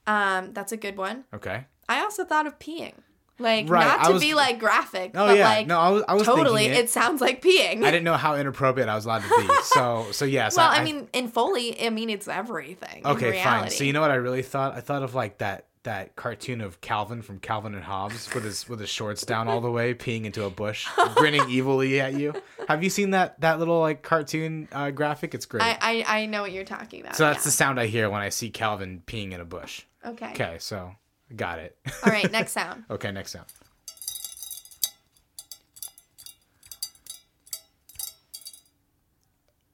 [0.06, 1.24] um, that's a good one.
[1.34, 1.64] Okay.
[1.88, 2.94] I also thought of peeing,
[3.38, 5.48] like Right, not to was- be like graphic, Oh but yeah.
[5.48, 6.72] like no, I was I was totally, it.
[6.76, 6.90] it.
[6.90, 7.84] sounds like peeing.
[7.84, 9.48] I didn't know how inappropriate I was allowed to be.
[9.64, 10.56] So so yes.
[10.56, 13.02] well, I, mean, in Foley, I mean, it's everything.
[13.04, 13.70] in Okay, fine.
[13.70, 14.74] So you know what I really thought?
[14.76, 18.68] I thought of like that that cartoon of Calvin from Calvin and Hobbes with his
[18.68, 22.34] with his shorts down all the way, peeing into a bush, grinning evilly at you.
[22.70, 25.34] Have you seen that that little like cartoon uh, graphic?
[25.34, 25.64] It's great.
[25.64, 27.16] I, I I know what you're talking about.
[27.16, 29.82] so that's the sound I hear when I see Calvin peeing in a bush.
[30.06, 30.30] okay.
[30.30, 30.92] Okay, so
[31.34, 31.76] got it.
[32.04, 32.84] All right, next sound.
[32.88, 33.46] okay, next sound.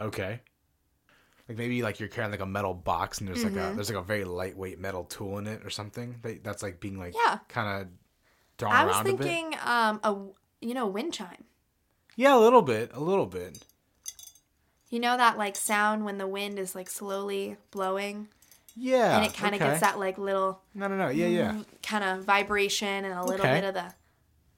[0.01, 0.41] Okay.
[1.49, 3.99] Like maybe like you're carrying like a metal box and there's like a there's like
[3.99, 6.17] a very lightweight metal tool in it or something.
[6.23, 7.39] That, that's like being like Yeah.
[7.49, 7.89] kind of
[8.59, 9.23] thrown I was around a bit.
[9.27, 10.17] thinking, um, a
[10.61, 11.45] you know, wind chime.
[12.17, 13.63] Yeah, a little bit, a little bit.
[14.89, 18.29] You know that like sound when the wind is like slowly blowing,
[18.75, 19.17] Yeah.
[19.17, 19.71] and it kind of okay.
[19.71, 21.09] gets that like little No, no, no.
[21.09, 21.59] Yeah, yeah.
[21.83, 23.61] kind of vibration and a little Okay.
[23.61, 23.95] bit of the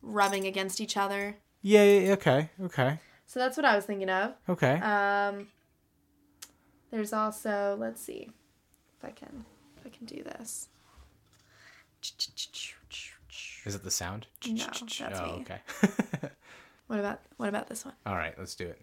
[0.02, 1.36] rubbing against each other.
[1.62, 2.50] Yeah, yeah, yeah, okay.
[2.62, 2.98] Okay.
[3.26, 4.34] So that's what I was thinking of.
[4.48, 4.74] Okay.
[4.80, 5.48] Um,
[6.90, 8.28] there's also let's see
[8.98, 9.44] if I can
[9.76, 10.68] if I can do this.
[13.64, 14.26] Is it the sound?
[14.46, 15.42] No, that's oh, me.
[15.42, 15.61] okay.
[16.89, 17.95] What about what about this one?
[18.07, 18.80] All right, let's do it.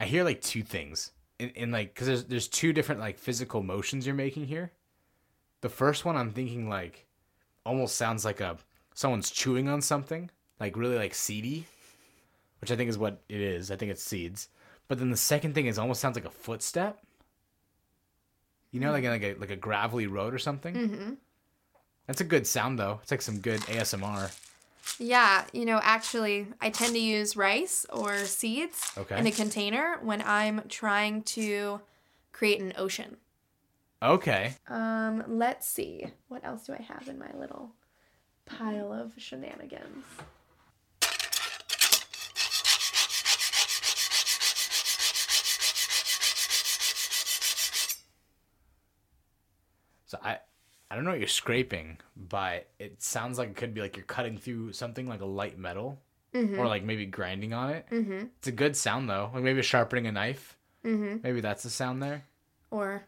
[0.00, 1.10] I hear like two things
[1.40, 4.70] in, in like because there's there's two different like physical motions you're making here.
[5.62, 7.06] The first one I'm thinking like
[7.66, 8.56] almost sounds like a
[8.94, 10.30] someone's chewing on something
[10.60, 11.66] like really like seedy,
[12.60, 13.70] which I think is what it is.
[13.70, 14.48] I think it's seeds.
[14.88, 16.98] But then the second thing is almost sounds like a footstep.
[18.70, 20.74] You know, like in like a like a gravelly road or something.
[20.74, 21.10] Mm-hmm.
[22.06, 23.00] That's a good sound though.
[23.02, 24.34] It's like some good ASMR.
[24.98, 29.18] Yeah, you know, actually, I tend to use rice or seeds Okay.
[29.18, 31.80] in a container when I'm trying to
[32.32, 33.18] create an ocean.
[34.02, 34.54] Okay.
[34.68, 36.06] Um, let's see.
[36.28, 37.72] What else do I have in my little
[38.46, 40.04] pile of shenanigans?
[50.08, 50.38] So I
[50.90, 54.06] I don't know what you're scraping, but it sounds like it could be like you're
[54.06, 56.00] cutting through something like a light metal,
[56.34, 57.86] or like maybe grinding on it.
[57.92, 58.24] Mm-hmm.
[58.38, 59.30] It's a good sound though.
[59.34, 60.56] Like maybe sharpening a knife.
[60.82, 61.18] Mm-hmm.
[61.22, 62.24] Maybe that's the sound there.
[62.70, 63.04] Or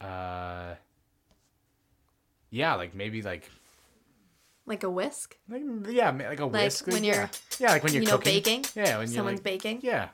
[0.00, 0.76] Uh.
[2.48, 3.50] Yeah, like maybe like,
[4.66, 5.36] like a whisk.
[5.48, 6.86] like yeah, like a whisk.
[6.86, 8.34] when you're, yeah, like when you're you know, cooking.
[8.34, 8.64] baking.
[8.74, 9.80] Yeah, when you're Someone's like, baking.
[9.82, 10.08] yeah.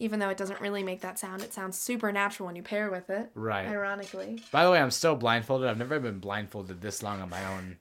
[0.00, 2.90] Even though it doesn't really make that sound, it sounds super natural when you pair
[2.90, 3.30] with it.
[3.34, 3.66] Right.
[3.68, 4.42] Ironically.
[4.50, 5.68] By the way, I'm still blindfolded.
[5.68, 7.76] I've never been blindfolded this long on my own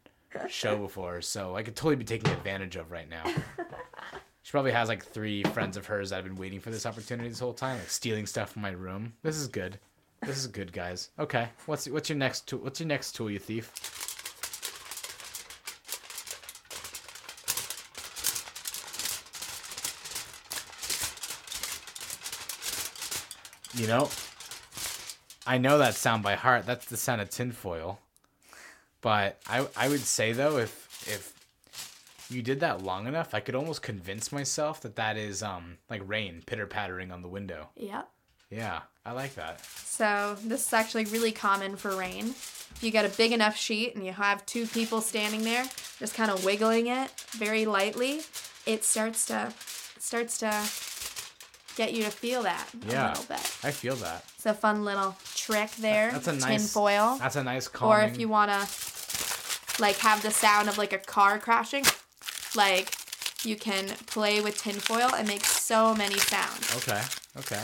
[0.47, 3.24] show before, so I could totally be taken advantage of right now.
[4.43, 7.30] She probably has like three friends of hers that have been waiting for this opportunity
[7.30, 9.14] this whole time, like stealing stuff from my room.
[9.24, 9.80] This is good.
[10.22, 11.10] This is good, guys.
[11.18, 12.60] Okay, what's what's your next tool?
[12.60, 13.74] What's your next tool, you thief?
[23.76, 24.10] You know,
[25.46, 26.66] I know that sound by heart.
[26.66, 28.00] That's the sound of tinfoil.
[29.02, 31.34] But I I would say though, if if
[32.30, 36.02] you did that long enough, I could almost convince myself that that is um like
[36.06, 37.70] rain pitter pattering on the window.
[37.76, 38.04] Yeah.
[38.50, 39.66] Yeah, I like that.
[39.66, 42.28] So this is actually really common for rain.
[42.76, 45.66] If you get a big enough sheet and you have two people standing there,
[45.98, 48.22] just kind of wiggling it very lightly,
[48.66, 49.48] it starts to
[49.96, 50.52] it starts to
[51.76, 53.08] get you to feel that Yeah.
[53.08, 53.40] a little bit.
[53.64, 54.26] I feel that.
[54.36, 56.12] It's a fun little trick there.
[56.12, 57.18] That's a nice tin foil.
[57.20, 58.68] That's a nice Or if you wanna
[59.80, 61.86] like have the sound of like a car crashing,
[62.56, 62.94] like
[63.44, 66.76] you can play with tinfoil and make so many sounds.
[66.78, 67.02] Okay.
[67.38, 67.64] Okay.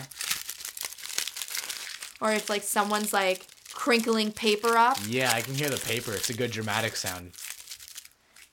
[2.22, 6.14] Or if like someone's like crinkling paper up, Yeah, I can hear the paper.
[6.14, 7.32] It's a good dramatic sound.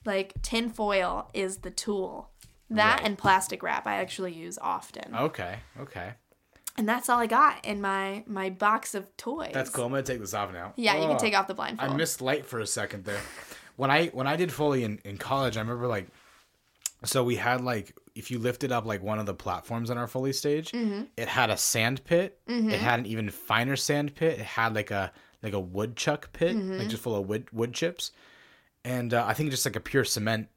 [0.04, 2.30] like tinfoil is the tool.
[2.70, 3.06] That Right.
[3.06, 5.14] and plastic wrap I actually use often.
[5.14, 5.58] Okay.
[5.80, 6.14] Okay.
[6.78, 9.52] And that's all I got in my my box of toys.
[9.54, 9.84] That's cool.
[9.86, 10.72] I'm gonna take this off now.
[10.76, 11.18] Yeah, you can Oh.
[11.18, 11.90] take off the blindfold.
[11.90, 13.20] I missed light for a second there.
[13.76, 16.08] When I when I did Foley in, in college, I remember like
[17.04, 20.06] so we had like if you lifted up like one of the platforms on our
[20.06, 21.02] Foley stage, Mm-hmm.
[21.16, 22.40] it had a sand pit.
[22.46, 24.38] It had an even finer sand pit.
[24.40, 25.12] It had like a
[25.42, 26.78] like a woodchuck pit, Mm-hmm.
[26.78, 28.12] like just full of wood wood chips.
[28.84, 30.48] And uh, I think just like a pure cement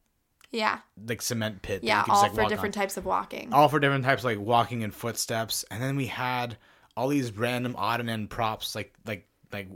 [0.52, 0.80] yeah.
[1.08, 1.82] like cement pit.
[1.82, 2.82] that Yeah, all just, like, for different on.
[2.82, 3.54] types of walking.
[3.54, 6.58] all for different types like walking and footsteps and then we had
[6.98, 9.68] all these random odd and end props like like like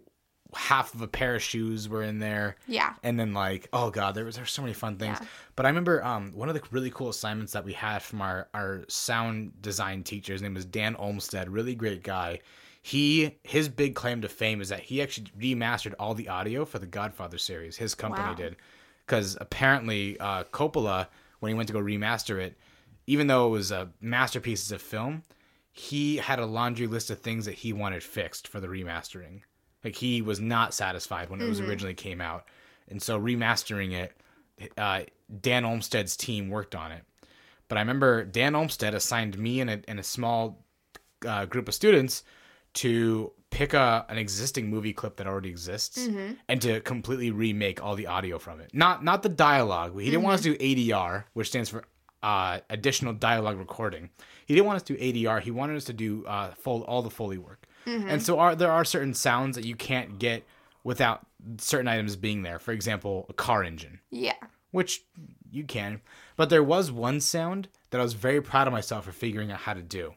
[0.56, 2.94] half of a pair of shoes were in there Yeah.
[3.02, 5.28] and then like oh god there was there's so many fun things Yeah.
[5.56, 8.50] but i remember um one of the really cool assignments that we had from our
[8.54, 12.40] our sound design teacher his name was dan olmsted really great guy
[12.84, 16.78] he his big claim to fame is that he actually remastered all the audio for
[16.78, 18.34] the godfather series his company Wow.
[18.36, 18.56] did
[19.06, 21.08] because apparently uh, Coppola,
[21.40, 22.58] when he went to go remaster it,
[23.08, 25.24] even though it was a masterpiece of film,
[25.72, 29.42] he had a laundry list of things that he wanted fixed for the remastering.
[29.84, 32.46] Like he was not satisfied when it was originally came out,
[32.88, 35.02] and so remastering it, uh,
[35.42, 37.04] Dan Olmsted's team worked on it.
[37.68, 40.64] But I remember Dan Olmsted assigned me and a, and a small
[41.28, 42.24] uh, group of students
[42.76, 45.98] to pick a an existing movie clip that already exists
[46.50, 48.72] and to completely remake all the audio from it.
[48.74, 49.98] Not not the dialogue.
[50.00, 50.58] He didn't want us to do
[50.92, 51.84] ADR, which stands for
[52.24, 54.10] uh, additional dialogue recording.
[54.46, 55.42] He didn't want us to do ADR.
[55.42, 57.68] He wanted us to do uh, full all the foley work.
[57.86, 60.44] And so are there are certain sounds that you can't get
[60.86, 61.26] without
[61.58, 62.58] certain items being there.
[62.60, 64.36] For example, a car engine Yeah.
[64.72, 65.04] which
[65.52, 66.00] you can.
[66.38, 69.60] But there was one sound that I was very proud of myself for figuring out
[69.60, 70.14] how to do.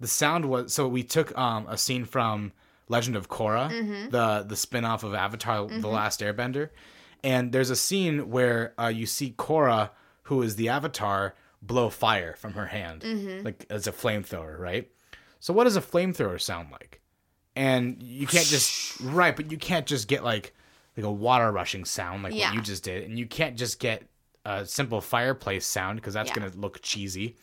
[0.00, 2.52] The sound was so we took um, a scene from
[2.88, 3.70] Legend of Korra,
[4.10, 6.70] the the spin-off of Avatar: The Last Airbender,
[7.24, 9.90] and there's a scene where uh, you see Korra,
[10.24, 13.02] who is the Avatar, blow fire from her hand,
[13.44, 14.90] like as a flamethrower, right?
[15.40, 17.00] So what does a flamethrower sound like?
[17.54, 20.54] And you can't just right, but you can't just get like
[20.96, 22.48] like a water rushing sound like Yeah.
[22.50, 24.02] what you just did, and you can't just get
[24.44, 26.34] a simple fireplace sound because that's Yeah.
[26.40, 27.36] gonna look cheesy.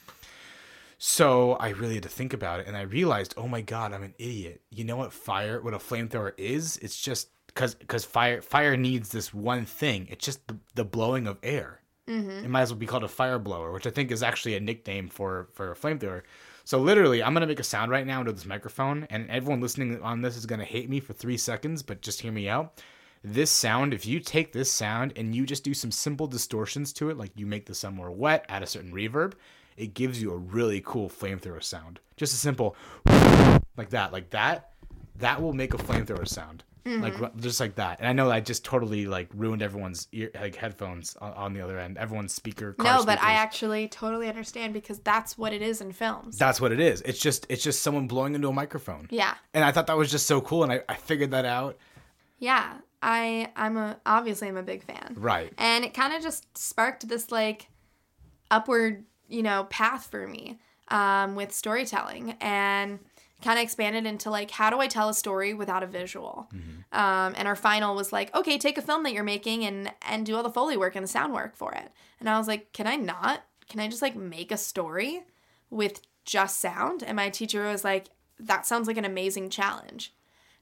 [1.05, 4.03] So I really had to think about it, and I realized, oh my god, I'm
[4.03, 4.61] an idiot.
[4.69, 6.77] You know what fire, what a flamethrower is?
[6.77, 10.07] It's just because because fire fire needs this one thing.
[10.09, 11.81] It's just the, the blowing of air.
[12.07, 12.45] Mm-hmm.
[12.45, 14.61] It might as well be called a fire blower, which I think is actually a
[14.61, 16.21] nickname for for a flamethrower.
[16.63, 20.01] So literally, I'm gonna make a sound right now into this microphone, and everyone listening
[20.01, 22.81] on this is gonna hate me for three seconds, but just hear me out.
[23.25, 27.09] This sound, if you take this sound and you just do some simple distortions to
[27.09, 29.33] it, like you make the sound more wet, add a certain reverb,
[29.77, 31.99] it gives you a really cool flamethrower sound.
[32.17, 32.75] Just a simple
[33.77, 34.71] like that, like that,
[35.17, 36.63] that will make a flamethrower sound.
[36.85, 37.39] Like mm-hmm.
[37.39, 41.15] just like that, and I know I just totally like ruined everyone's ear, like headphones
[41.21, 42.75] on, on the other end, everyone's speaker.
[42.77, 46.37] No, but I actually totally understand because that's what it is in films.
[46.37, 47.01] That's what it is.
[47.03, 49.07] It's just it's just someone blowing into a microphone.
[49.11, 49.35] yeah.
[49.53, 51.77] And I thought that was just so cool, and I, I figured that out.
[52.39, 52.73] Yeah.
[53.01, 55.15] I I'm a obviously I'm a big fan.
[55.17, 55.53] Right.
[55.57, 57.67] And it kind of just sparked this like
[58.49, 60.59] upward, you know, path for me
[60.89, 62.99] um, with storytelling and
[63.41, 66.47] kind of expanded into like how do I tell a story without a visual?
[66.93, 70.25] Um, and our final was like, okay, take a film that you're making and and
[70.25, 71.91] do all the foley work and the sound work for it.
[72.19, 73.43] And I was like, can I not?
[73.69, 75.23] Can I just like make a story
[75.69, 77.03] with just sound?
[77.03, 78.07] And my teacher was like,
[78.39, 80.13] that sounds like an amazing challenge.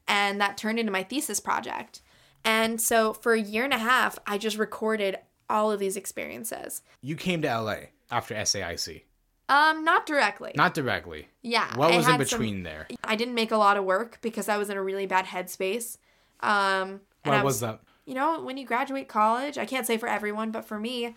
[0.07, 2.01] And that turned into my thesis project.
[2.43, 5.17] And so for a year and a half, I just recorded
[5.49, 6.81] all of these experiences.
[7.01, 7.75] You came to LA
[8.11, 9.03] after SAIC,
[9.49, 10.51] Um, not directly.
[10.55, 11.29] not directly.
[11.41, 11.75] yeah.
[11.77, 12.87] What I was in had some- between there?
[13.03, 15.97] I didn't make a lot of work because I was in a really bad headspace.
[16.41, 17.79] Um, What I was that?
[18.05, 21.15] you know, when you graduate college, I can't say for everyone, but for me,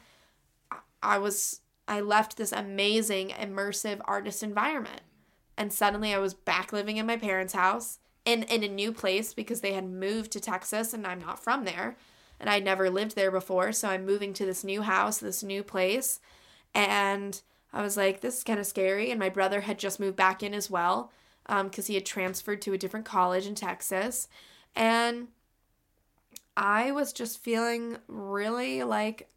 [0.71, 5.03] I- I was I left this amazing immersive artist environment.
[5.59, 9.35] And suddenly I was back living in my parents' house in in a new place
[9.35, 11.97] because they had moved to Texas and I'm not from there
[12.41, 13.71] and I'd never lived there before.
[13.73, 16.21] So I'm moving to this new house, this new place,
[16.75, 17.41] and
[17.73, 19.11] I was like, this is kind of scary.
[19.11, 21.11] And my brother had just moved back in as well
[21.47, 24.29] because um, he had transferred to a different college in Texas,
[24.75, 25.29] and
[26.57, 29.29] I was just feeling really like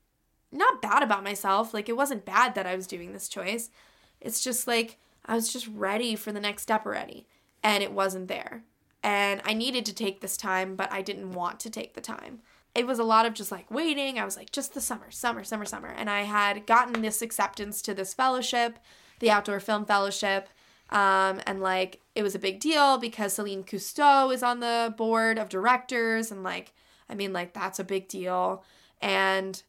[0.51, 1.73] not bad about myself.
[1.73, 3.69] Like it wasn't bad that I was doing this choice.
[4.21, 7.27] It's just like I was just ready for the next step already,
[7.61, 8.63] and it wasn't there.
[9.03, 12.39] And I needed to take this time, but I didn't want to take the time.
[12.75, 14.19] It was a lot of just like waiting.
[14.19, 15.87] I was like, just the summer, summer, summer, summer.
[15.87, 18.79] And I had gotten this acceptance to this fellowship,
[19.19, 20.49] the Outdoor Film Fellowship.
[20.89, 25.39] Um, and like, it was a big deal because Celine Cousteau is on the board
[25.39, 26.31] of directors.
[26.31, 26.73] And like,
[27.09, 28.63] I mean, like, that's a big deal.
[29.01, 29.61] And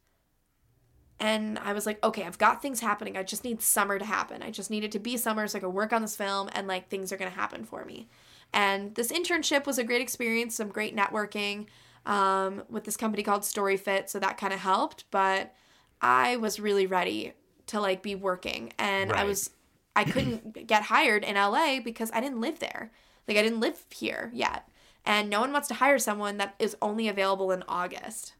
[1.20, 3.16] and I was like, okay, I've got things happening.
[3.16, 4.42] I just need summer to happen.
[4.42, 6.68] I just need it to be summer so I could work on this film and
[6.68, 8.08] like things are to happen for me.
[8.52, 11.66] And this internship was a great experience, some great networking
[12.08, 14.08] um, with this company called StoryFit.
[14.08, 15.04] So that kind of helped.
[15.12, 15.54] But
[16.00, 17.34] I was really ready
[17.68, 18.72] to like be working.
[18.78, 19.20] And right.
[19.20, 19.50] I was,
[19.94, 22.90] I couldn't get hired in LA because I didn't live there.
[23.28, 24.68] Like I didn't live here yet.
[25.04, 28.32] And no one wants to hire someone that is only available in August.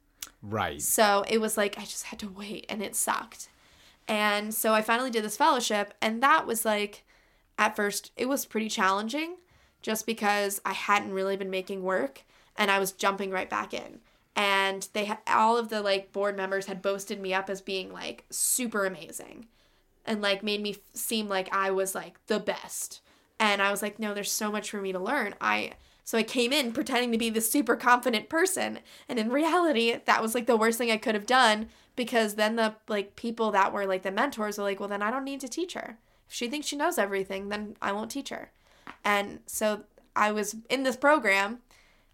[0.43, 0.81] Right.
[0.81, 3.49] So it was like I just had to wait and it sucked.
[4.07, 7.05] And so I finally did this fellowship and that was like
[7.59, 9.37] at first it was pretty challenging
[9.83, 12.23] just because I hadn't really been making work
[12.59, 14.00] and I was jumping right back in.
[14.36, 18.24] And they all of the like board members had boasted me up as being like
[18.30, 19.46] super amazing
[20.04, 23.00] and like made me seem like I was like the best.
[23.40, 25.34] And I was like, no, there's so much for me to learn.
[25.40, 25.72] I
[26.04, 28.78] so I came in pretending to be this super confident person.
[29.09, 32.56] And in reality, that was like the worst thing I could have done because then
[32.56, 35.40] the like people that were like the mentors were like, well, then I don't need
[35.40, 35.98] to teach her.
[36.26, 38.50] If she thinks she knows everything, then I won't teach her.
[39.04, 39.84] And so
[40.16, 41.59] I was in this program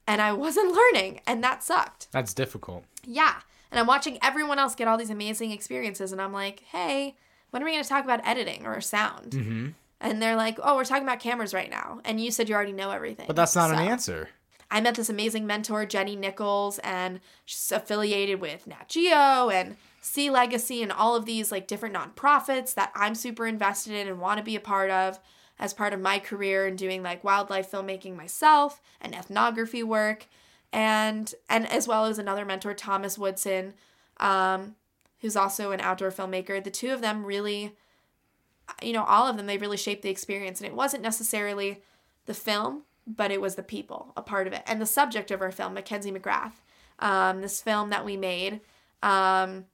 [0.07, 2.09] and I wasn't learning, and that sucked.
[2.13, 2.85] That's difficult.
[3.05, 3.41] Yeah.
[3.71, 7.17] And I'm watching everyone else get all these amazing experiences, and I'm like, hey,
[7.51, 9.33] when are we going to talk about editing or sound?
[9.33, 9.69] Mm-hmm
[10.05, 12.73] and they're like, "Oh, we're talking about cameras right now," and you said you already
[12.73, 13.27] know everything.
[13.27, 14.29] But that's not so, an answer.
[14.71, 20.31] I met this amazing mentor, Jenny Nichols, and she's affiliated with Nat Geo and Sea
[20.31, 24.39] Legacy and all of these like different nonprofits that I'm super invested in and want
[24.39, 25.21] to be a part of
[25.59, 30.27] as part of my career and doing like wildlife filmmaking myself and ethnography work
[30.73, 33.75] and and as well as another mentor thomas woodson
[34.19, 34.75] um,
[35.21, 37.75] who's also an outdoor filmmaker the two of them really
[38.83, 40.61] you know, all of them, they really shaped the experience.
[40.61, 41.83] And it wasn't necessarily
[42.27, 44.63] the film, but it was the people, a part of it.
[44.67, 46.55] And the subject of our film, Mackenzie McGrath,
[46.99, 48.61] um, this film that we made,
[49.03, 49.67] um,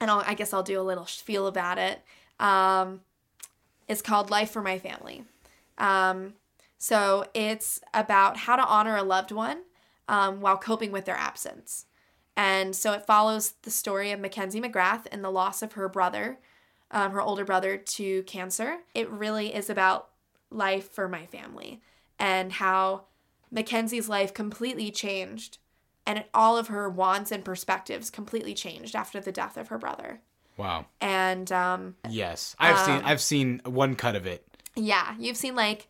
[0.00, 2.02] and I'll, i guess I'll do a little feel about it.
[2.38, 3.00] Um,
[3.88, 5.24] it's called Life for My Family.
[5.78, 6.34] Um,
[6.78, 9.62] so it's about how to honor a loved one
[10.08, 11.86] um, while coping with their absence.
[12.36, 16.38] And so it follows the story of Mackenzie McGrath and the loss of her brother,
[16.90, 18.78] um, her older brother to cancer.
[18.94, 20.08] It really is about
[20.50, 21.82] life for my family
[22.18, 23.04] and how
[23.50, 25.58] Mackenzie's life completely changed
[26.06, 30.20] and all of her wants and perspectives completely changed after the death of her brother.
[30.56, 30.86] Wow.
[31.00, 34.46] And um yes, I've um, seen I've seen one cut of it.
[34.74, 35.88] Yeah, you've seen like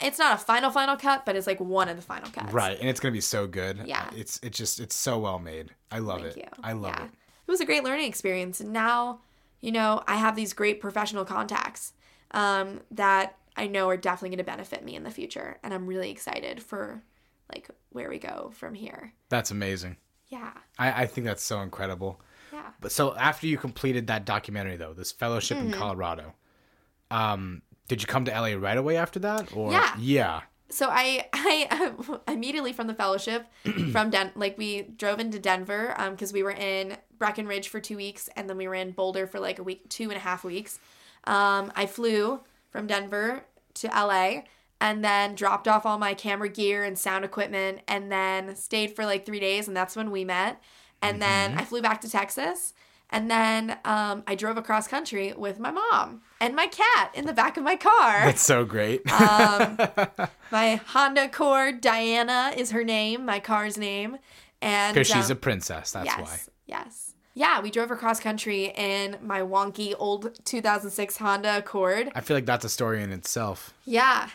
[0.00, 2.52] it's not a final final cut, but it's like one of the final cuts.
[2.52, 3.82] Right, and it's gonna be so good.
[3.84, 5.70] Yeah, it's it just it's so well made.
[5.90, 6.44] I love Thank it.
[6.56, 6.62] You.
[6.62, 7.04] I love yeah.
[7.04, 7.10] it.
[7.46, 9.20] It was a great learning experience, and now
[9.64, 11.94] you know, I have these great professional contacts
[12.32, 15.56] um, that I know are definitely going to benefit me in the future.
[15.62, 17.02] And I'm really excited for
[17.50, 19.14] like where we go from here.
[19.30, 19.96] That's amazing.
[20.28, 20.50] Yeah.
[20.78, 22.20] I, I think that's so incredible.
[22.54, 22.70] Yeah.
[22.80, 25.72] But so after you completed that documentary though, this fellowship mm-hmm.
[25.72, 26.34] in Colorado,
[27.10, 29.54] um, did you come to LA right away after that?
[29.54, 29.94] Or yeah.
[29.98, 30.40] Yeah
[30.74, 31.92] so I I
[32.28, 33.46] immediately from the fellowship
[33.92, 37.96] from Den like we drove into Denver um because we were in Breckenridge for two
[37.96, 40.44] weeks and then we were in Boulder for like a week two and a half
[40.44, 40.78] weeks.
[41.26, 42.40] Um, I flew
[42.70, 43.44] from Denver
[43.74, 44.42] to LA
[44.80, 49.06] and then dropped off all my camera gear and sound equipment and then stayed for
[49.06, 50.60] like three days and that's when we met.
[51.02, 51.20] And mm-hmm.
[51.20, 52.74] then I flew back to Texas
[53.10, 57.32] and then um, I drove across country with my mom and my cat in the
[57.32, 58.24] back of my car.
[58.24, 59.08] That's so great.
[59.12, 59.78] um,
[60.50, 64.18] my Honda Accord, Diana is her name, my car's name.
[64.60, 66.38] And because she's um, a princess, that's yes, why.
[66.66, 67.14] Yes.
[67.34, 72.10] Yeah, we drove across country in my wonky old 2006 Honda Accord.
[72.14, 73.74] I feel like that's a story in itself.
[73.84, 74.28] Yeah,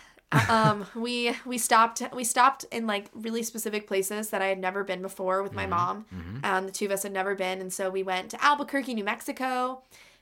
[0.50, 4.84] um, we we stopped we stopped in like really specific places that I had never
[4.84, 5.72] been before with my mm-hmm.
[5.72, 6.06] mom.
[6.14, 6.46] Mm-hmm.
[6.46, 9.04] Um, the two of us had never been, and so we went to Albuquerque, New
[9.04, 9.82] Mexico.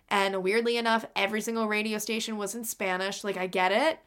[0.09, 3.25] And weirdly enough, every single radio station was in Spanish.
[3.25, 3.99] Like I get it,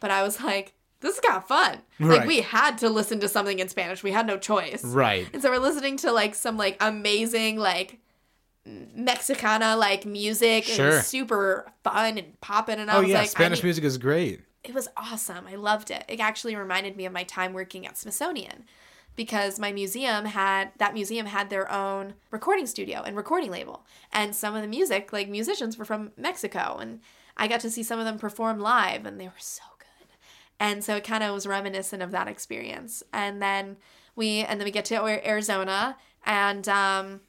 [0.00, 1.78] but I was like, this is kind of fun.
[1.98, 4.02] Like we had to listen to something in Spanish.
[4.02, 4.84] We had no choice.
[4.84, 5.26] Right.
[5.32, 8.00] And so we're listening to like some like amazing like
[8.66, 10.64] Mexicana like music.
[10.64, 10.96] Sure.
[10.96, 13.84] was super fun and popping and I Oh was yeah, like I Spanish need- music
[13.84, 14.40] is great.
[14.68, 15.46] It was awesome.
[15.46, 16.04] I loved it.
[16.08, 18.64] It actually reminded me of my time working at Smithsonian
[19.16, 23.84] because my museum had that museum had their own recording studio and recording label.
[24.12, 27.00] And some of the music, like musicians were from Mexico and
[27.36, 30.08] I got to see some of them perform live and they were so good.
[30.60, 33.02] And so it kind of was reminiscent of that experience.
[33.12, 33.76] And then
[34.14, 37.20] we and then we get to Arizona and um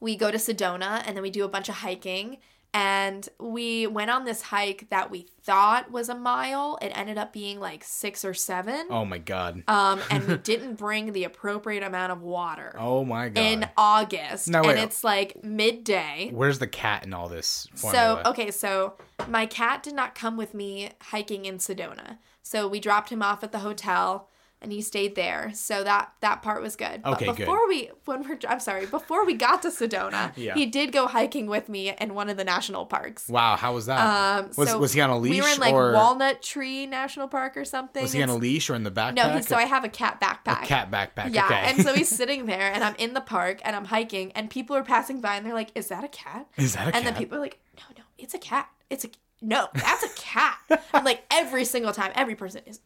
[0.00, 2.38] we go to Sedona and then we do a bunch of hiking.
[2.74, 6.78] And we went on this hike that we thought was a mile.
[6.80, 8.86] It ended up being like six or seven.
[8.88, 9.62] Oh my god.
[9.68, 13.40] Um, and we didn't bring the appropriate amount of water Oh my god.
[13.42, 14.48] in August.
[14.48, 16.30] No, and it's like midday.
[16.32, 17.68] Where's the cat in all this?
[17.74, 18.94] So, okay, so
[19.28, 22.18] my cat did not come with me hiking in Sedona.
[22.42, 24.28] So we dropped him off at the hotel
[24.62, 25.50] and he stayed there.
[25.54, 27.02] So that that part was good.
[27.04, 27.44] Okay, but good.
[27.46, 30.54] before we when we're I'm sorry, before we got to Sedona, Yeah.
[30.54, 33.28] he did go hiking with me in one of the national parks.
[33.28, 33.98] Wow, how was that?
[34.44, 36.86] Um, was so was he on a leash We were in like or Walnut Tree
[36.86, 38.02] National Park or something.
[38.02, 39.14] was he on a leash or in the backpack?
[39.14, 40.62] No, he, so I have a cat backpack.
[40.62, 41.34] a cat backpack.
[41.34, 41.54] Yeah, okay.
[41.66, 44.76] and so he's sitting there, and I'm in the park, and I'm hiking, and people
[44.76, 46.96] are passing by, and they're like, "Is that a cat?" Is that a and cat?
[46.98, 48.68] And then people are like, "No, no, it's a cat.
[48.90, 49.08] It's a
[49.40, 50.58] no, that's a cat."
[50.94, 52.80] I'm like every single time, every person is,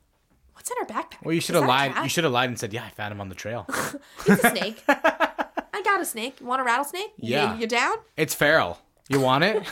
[0.57, 1.95] "What's in her backpack?" well, you should have lied.
[2.03, 3.67] You should have lied and said, "Yeah, I found him on the trail."
[4.27, 4.83] It's a snake.
[4.89, 6.41] I got a snake.
[6.41, 7.13] You want a rattlesnake?
[7.19, 7.57] Yeah.
[7.59, 7.97] You, down?
[8.17, 8.79] it's feral.
[9.09, 9.63] You want it?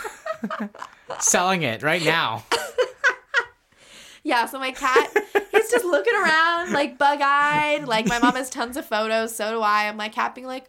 [1.18, 2.44] Selling it right now.
[4.22, 4.46] Yeah.
[4.46, 5.10] So my cat,
[5.50, 7.86] he's just looking around like bug eyed.
[7.86, 9.34] Like my mom has tons of photos.
[9.34, 9.88] So do I.
[9.88, 10.66] I'm my cat being like.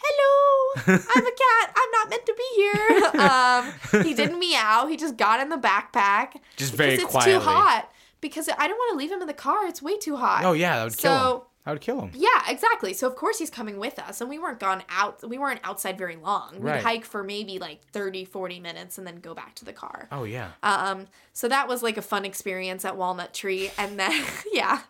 [0.00, 1.72] Hello, I'm a cat.
[1.74, 3.20] I'm not meant to be here.
[3.20, 4.86] Um, he didn't meow.
[4.86, 6.36] He just got in the backpack.
[6.56, 7.32] Just very because it's quietly.
[7.32, 7.90] too hot.
[8.20, 9.66] Because I don't want to leave him in the car.
[9.66, 10.44] It's way too hot.
[10.44, 11.18] Oh yeah, that would kill him.
[11.20, 12.10] So- That would kill him.
[12.14, 12.92] Yeah, exactly.
[12.94, 15.98] So of course he's coming with us and we weren't gone out we weren't outside
[15.98, 16.60] very long.
[16.60, 20.08] We'd hike for maybe like 30 40 minutes and then go back to the car.
[20.10, 20.52] Oh yeah.
[20.62, 24.80] Um so that was like a fun experience at Walnut Tree and then yeah.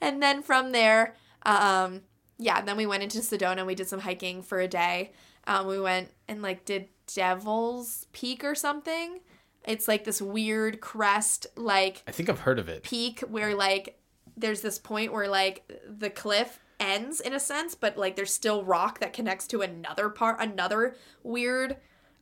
[0.00, 1.14] And then from there
[1.44, 2.00] um
[2.38, 5.12] yeah, then we went into Sedona and we did some hiking for a day.
[5.46, 6.88] Um we went and like did
[7.32, 9.20] Devil's Peak or something.
[9.64, 12.82] It's like this weird crest like I think I've heard of it.
[12.82, 13.98] peak where like
[14.36, 18.64] there's this point where like the cliff ends in a sense but like there's still
[18.64, 21.76] rock that connects to another part another weird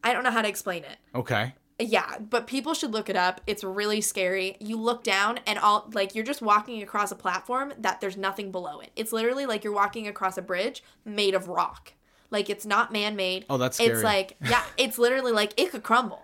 [0.04, 0.98] i don't know how to explain it.
[1.14, 1.54] Okay.
[1.78, 3.40] yeah but people should look it up.
[3.46, 4.56] It's really scary.
[4.60, 8.50] You look down and all like you're just walking across a platform that there's nothing
[8.52, 8.90] below it.
[8.96, 11.94] It's literally like you're walking across a bridge made of rock.
[12.30, 13.46] Like it's not man-made.
[13.48, 16.22] Oh, that's it's like yeah it's literally like it could crumble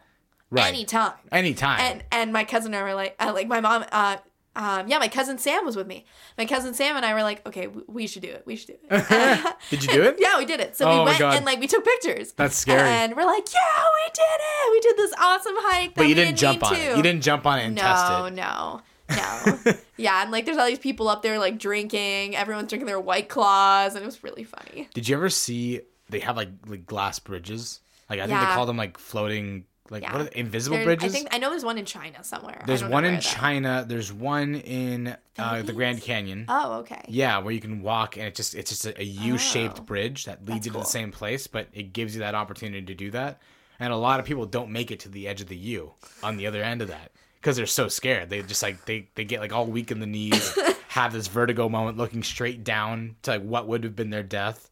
[0.56, 0.68] Right.
[0.74, 1.80] anytime Anytime.
[1.80, 4.16] and and my cousin and I were like, uh, like my mom, uh,
[4.56, 6.06] um, yeah, my cousin Sam was with me.
[6.38, 8.42] My cousin Sam and I were like, okay, we, we should do it.
[8.46, 9.56] We should do it.
[9.70, 10.16] Did you do it?
[10.20, 10.76] yeah, we did it.
[10.76, 12.32] So Oh we went and like we took pictures.
[12.32, 12.80] That's scary.
[12.88, 14.72] And we're like, yeah, we did it.
[14.72, 15.94] We did this awesome hike.
[15.94, 16.80] but you we didn't jump on to.
[16.80, 16.96] it.
[16.96, 18.34] You didn't jump on it and No, test it.
[18.34, 18.80] no,
[19.10, 19.72] no.
[19.98, 22.34] yeah, and like there's all these people up there like drinking.
[22.34, 24.88] Everyone's drinking their white claws, and it was really funny.
[24.94, 27.80] Did you ever see they have like like glass bridges?
[28.08, 30.12] Like I think they call them like floating like Yeah.
[30.12, 31.04] what are they, invisible There- bridges?
[31.12, 32.62] I think I know there's one in China somewhere.
[32.66, 33.20] There's one in.
[33.20, 33.84] China.
[33.86, 36.44] There's one in uh, the Grand Canyon.
[36.48, 37.02] Oh, okay.
[37.08, 39.82] Yeah, where you can walk and it just it's just a, a U-shaped Oh.
[39.82, 42.94] bridge that leads you to the same place, but it gives you that opportunity to
[42.94, 43.40] do that.
[43.78, 46.36] And a lot of people don't make it to the edge of the U on
[46.38, 48.30] the other end of that because they're so scared.
[48.30, 50.58] They just like they they get like all weak in the knees,
[50.88, 54.70] have this vertigo moment, looking straight down to like what would have been their death.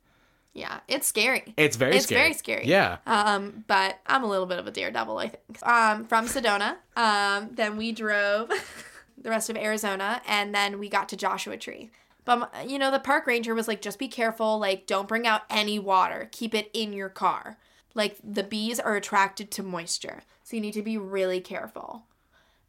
[0.54, 1.52] Yeah, it's scary.
[1.56, 1.96] It's very scary.
[1.96, 2.20] It's scary.
[2.20, 2.66] very scary.
[2.68, 2.98] Yeah.
[3.06, 5.66] Um, but I'm a little bit of a daredevil, I think.
[5.66, 6.76] Um, from Sedona.
[6.96, 8.48] Um, then we drove
[9.18, 11.90] the rest of Arizona, and then we got to Joshua Tree.
[12.24, 14.58] But you know, the park ranger was like, just be careful.
[14.58, 16.28] Like, don't bring out any water.
[16.30, 17.58] Keep it in your car.
[17.94, 22.04] Like the bees are attracted to moisture, so you need to be really careful.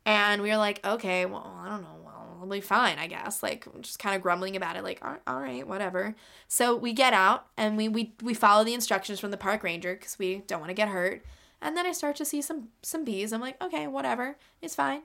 [0.05, 2.04] And we were like, okay, well, I don't know.
[2.39, 3.43] We'll fine, I guess.
[3.43, 6.15] Like, just kind of grumbling about it, like, all all right, whatever.
[6.47, 9.95] So we get out and we we, we follow the instructions from the park ranger
[9.95, 11.23] because we don't want to get hurt.
[11.61, 13.31] And then I start to see some some bees.
[13.31, 15.03] I'm like, okay, whatever, it's fine.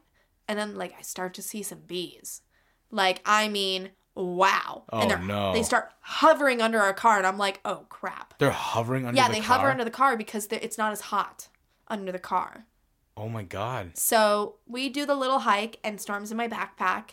[0.48, 2.42] And then like I start to see some bees,
[2.90, 4.84] like I mean, wow.
[4.92, 5.52] Oh, and they're, no.
[5.52, 8.34] They start hovering under our car, and I'm like, oh crap.
[8.38, 9.58] They're hovering under yeah, the they car.
[9.58, 11.48] hover under the car because it's not as hot
[11.88, 12.66] under the car.
[13.16, 13.98] Oh my god.
[13.98, 17.10] So we do the little hike, and Storm's in my backpack.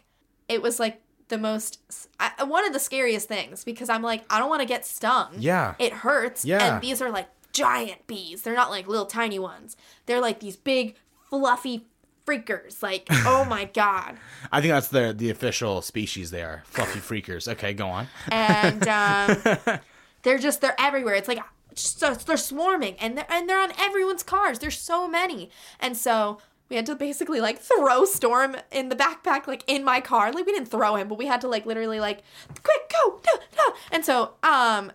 [0.47, 1.79] It was like the most,
[2.19, 5.35] I, one of the scariest things because I'm like, I don't want to get stung.
[5.37, 5.75] Yeah.
[5.79, 6.45] It hurts.
[6.45, 6.75] Yeah.
[6.75, 8.43] And these are like giant bees.
[8.43, 9.75] They're not like little tiny ones.
[10.05, 10.95] They're like these big,
[11.29, 11.85] fluffy,
[12.25, 12.81] freakers.
[12.83, 14.17] Like, oh my God.
[14.51, 16.31] I think that's the the official species.
[16.31, 17.47] They are fluffy freakers.
[17.47, 18.07] Okay, go on.
[18.29, 18.87] And
[19.67, 19.79] um,
[20.23, 21.15] they're just, they're everywhere.
[21.15, 21.39] It's like,
[21.73, 24.59] just, they're swarming and they're, and they're on everyone's cars.
[24.59, 25.49] There's so many.
[25.79, 26.39] And so
[26.69, 30.31] we had to basically like throw Storm in the backpack, like in my car.
[30.31, 32.23] Like we didn't throw him, but we had to like literally like,
[32.63, 33.21] quick, go.
[33.91, 34.91] And so, um,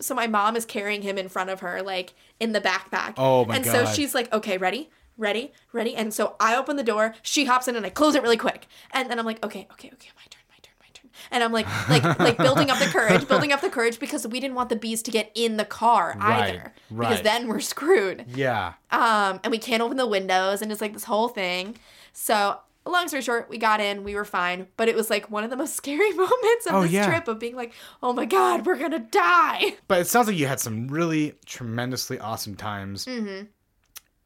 [0.00, 3.14] so my mom is carrying him in front of her, like in the backpack.
[3.16, 5.94] Oh my And so she's like, okay, ready, ready, ready.
[5.96, 8.66] And so I open the door, she hops in, and I close it really quick.
[8.92, 11.10] And then I'm like, okay, okay, okay, my turn, my turn, my turn.
[11.30, 14.40] And I'm like, like, like building up the courage, building up the courage because we
[14.40, 17.08] didn't want the bees to get in the car Right, either, right.
[17.08, 18.74] because then we're screwed Yeah.
[18.90, 21.76] um, and we can't open the windows, and it's like this whole thing.
[22.12, 25.42] So, long story short, we got in, we were fine, but it was like one
[25.44, 27.06] of the most scary moments of Oh, this yeah.
[27.06, 27.72] trip of being like,
[28.02, 29.76] oh my god, we're gonna die.
[29.88, 33.46] But it sounds like you had some really tremendously awesome times Mm-hmm.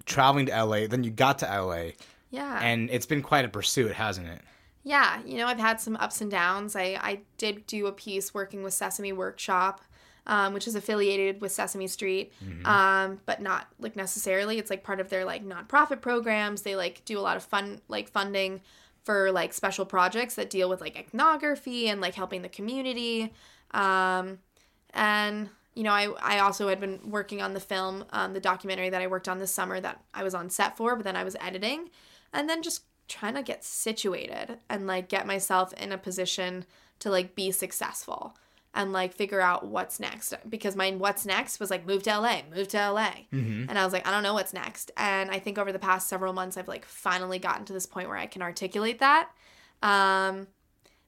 [0.06, 0.86] traveling to LA.
[0.86, 1.90] Then you got to LA,
[2.30, 4.40] Yeah, and it's been quite a pursuit, hasn't it?
[4.88, 5.20] Yeah.
[5.26, 6.74] You know, I've had some ups and downs.
[6.74, 9.82] I I did do a piece working with Sesame Workshop.
[10.26, 12.34] Um, which is affiliated with Sesame Street,
[12.66, 14.58] um, but not like necessarily.
[14.58, 16.60] It's like part of their like nonprofit programs.
[16.60, 18.60] They like do a lot of fun like funding
[19.04, 23.32] for like special projects that deal with like ethnography and like helping the community.
[23.70, 24.40] Um,
[24.92, 28.90] and you know, I I also had been working on the film, um, the documentary
[28.90, 31.24] that I worked on this summer that I was on set for, but then I
[31.24, 31.88] was editing,
[32.34, 36.64] and then just trying to get situated and like get myself in a position
[37.00, 38.36] to like be successful
[38.74, 42.42] and like figure out what's next because my what's next was like move to LA,
[42.54, 43.12] move to LA.
[43.68, 44.90] And I was like, I don't know what's next.
[44.96, 48.08] And I think over the past several months, I've like finally gotten to this point
[48.08, 49.30] where I can articulate that.
[49.82, 50.48] Um,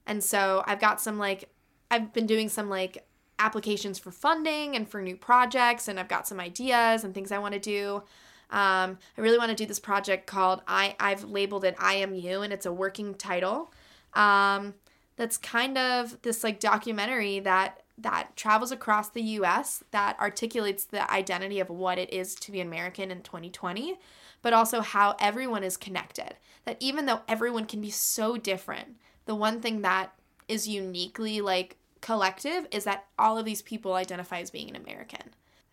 [0.07, 1.49] and so I've got some like,
[1.89, 3.05] I've been doing some like
[3.37, 7.37] applications for funding and for new projects, and I've got some ideas and things I
[7.39, 8.03] want to do.
[8.51, 10.95] Um, I really want to do this project called I.
[10.99, 13.71] I've labeled it I Am You, and it's a working title.
[14.13, 14.73] Um,
[15.15, 21.09] that's kind of this like documentary that that travels across the US that articulates the
[21.11, 23.99] identity of what it is to be American in 2020,
[24.41, 26.35] but also how everyone is connected.
[26.65, 30.13] That even though everyone can be so different, the one thing that
[30.47, 35.29] is uniquely like collective is that all of these people identify as being an American.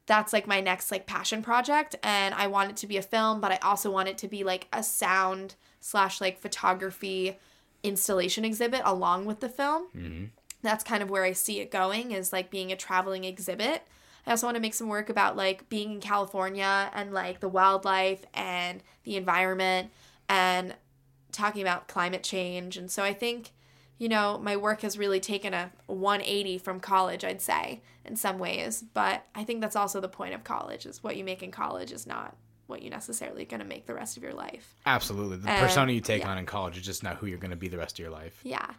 [0.08, 3.40] That's like my next like passion project and I want it to be a film,
[3.40, 7.38] but I also want it to be like a sound slash like photography
[7.82, 9.88] installation exhibit along with the film.
[9.94, 10.24] Mm-hmm.
[10.62, 13.86] That's kind of where I see it going is like being a traveling exhibit.
[14.26, 17.48] I also want to make some work about like being in California and like the
[17.48, 19.90] wildlife and the environment
[20.26, 20.74] and
[21.32, 22.78] talking about climate change.
[22.78, 23.52] And so I think,
[23.98, 28.38] you know, my work has really taken a 180 from college, I'd say, in some
[28.38, 28.84] ways.
[28.94, 31.92] But I think that's also the point of college is what you make in college
[31.92, 32.36] is not
[32.68, 34.74] what you necessarily going to make the rest of your life.
[34.86, 35.38] Absolutely.
[35.38, 36.30] The And- persona you take yeah.
[36.30, 38.10] on in college is just not who you're going to be the rest of your
[38.12, 38.38] life.
[38.44, 38.70] Yeah.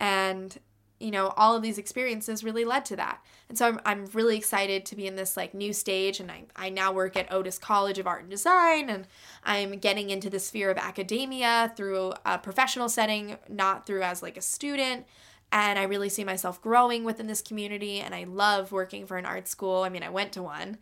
[0.00, 0.56] And
[0.98, 3.22] you know, all of these experiences really led to that.
[3.48, 6.44] And so I'm, I'm really excited to be in this like new stage and I,
[6.56, 9.06] I now work at Otis College of Art and Design and
[9.44, 14.36] I'm getting into the sphere of academia through a professional setting, not through as like
[14.36, 15.06] a student.
[15.52, 19.26] And I really see myself growing within this community and I love working for an
[19.26, 19.82] art school.
[19.82, 20.78] I mean, I went to one.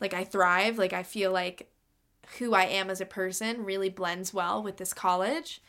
[0.00, 1.70] Like I thrive, like I feel like
[2.38, 5.62] who I am as a person really blends well with this college.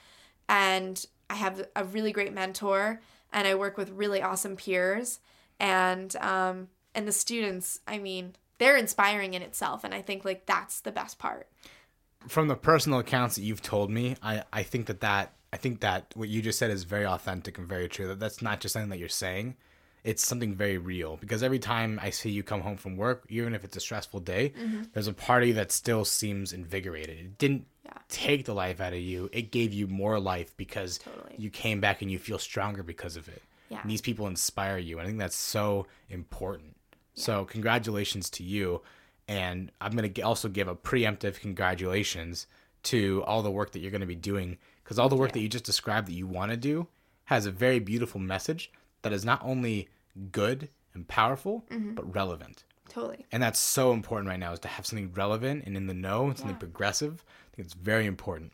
[0.50, 3.02] And I have a really great mentor
[3.34, 5.20] and I work with really awesome peers.
[5.60, 9.84] And um and the students, I mean, they're inspiring in itself.
[9.84, 11.48] And I think like that's the best part.
[12.28, 15.82] From the personal accounts that you've told me, I, I think that that I think
[15.82, 18.08] that what you just said is very authentic and very true.
[18.08, 19.56] That that's not just something that you're saying.
[20.04, 23.54] It's something very real because every time I see you come home from work, even
[23.56, 24.84] if it's a stressful day, mm-hmm.
[24.94, 27.18] there's a party that still seems invigorated.
[27.20, 27.94] It didn't Yeah.
[28.10, 29.30] take the life out of you.
[29.32, 31.36] It gave you more life because Totally.
[31.38, 33.42] you came back and you feel stronger because of it.
[33.70, 33.80] Yeah.
[33.82, 35.00] And these people inspire you.
[35.00, 36.76] And I think that's so important.
[37.14, 38.82] So congratulations to you.
[39.28, 42.48] And I'm going to also give a preemptive congratulations
[42.84, 45.40] to all the work that you're going to be doing because all the work that
[45.40, 46.88] you just described that you want to do
[47.26, 48.70] has a very beautiful message
[49.04, 49.90] that is not only
[50.32, 52.64] good and powerful but relevant.
[52.90, 53.26] Totally.
[53.32, 56.28] And that's so important right now is to have something relevant and in the know,
[56.28, 57.24] and something progressive.
[57.52, 58.54] I think it's very important.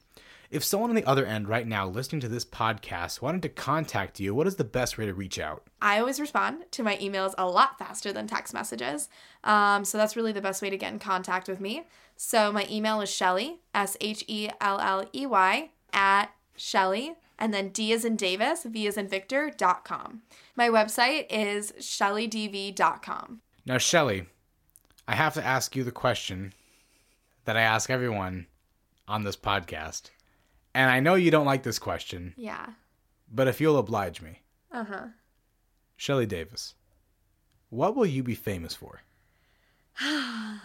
[0.50, 4.20] If someone on the other end right now listening to this podcast wanted to contact
[4.20, 5.64] you, what is the best way to reach out?
[5.82, 9.10] I always respond to my emails a lot faster than text messages.
[9.44, 11.84] Um, so that's really the best way to get in contact with me.
[12.16, 17.54] So my email is Shelley, S H E L L E Y, at Shelley, and
[17.54, 20.22] then D is in Davis, V is in Victor, dot com.
[20.56, 23.42] My website is shelleydv.com.
[23.66, 24.26] Now, Shelley,
[25.08, 26.54] I have to ask you the question
[27.46, 28.46] that I ask everyone
[29.08, 30.12] on this podcast.
[30.76, 32.68] And I know you don't like this question, Yeah.
[33.32, 34.42] but if you'll oblige me,
[34.72, 35.06] Uh huh.
[35.98, 36.76] Shelley Davis,
[37.70, 39.02] what will you be famous for?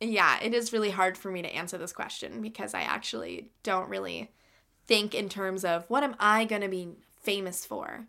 [0.00, 3.88] Yeah, it is really hard for me to answer this question because I actually don't
[3.88, 4.32] really
[4.86, 6.88] think in terms of what am I going to be
[7.22, 8.06] famous for.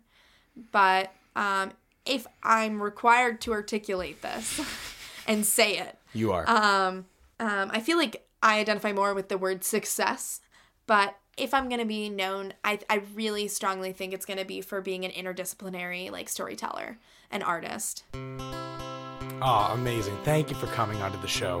[0.72, 1.72] But um,
[2.04, 4.60] if I'm required to articulate this
[5.26, 6.48] and say it, You are.
[6.48, 7.06] um,
[7.40, 10.40] um, I feel like I identify more with the word success.
[10.86, 14.44] But if I'm going to be known, I, I really strongly think it's going to
[14.44, 16.98] be for being an interdisciplinary like storyteller,
[17.30, 18.04] an artist.
[18.14, 20.16] Oh, amazing.
[20.24, 21.60] Thank you for coming onto the show.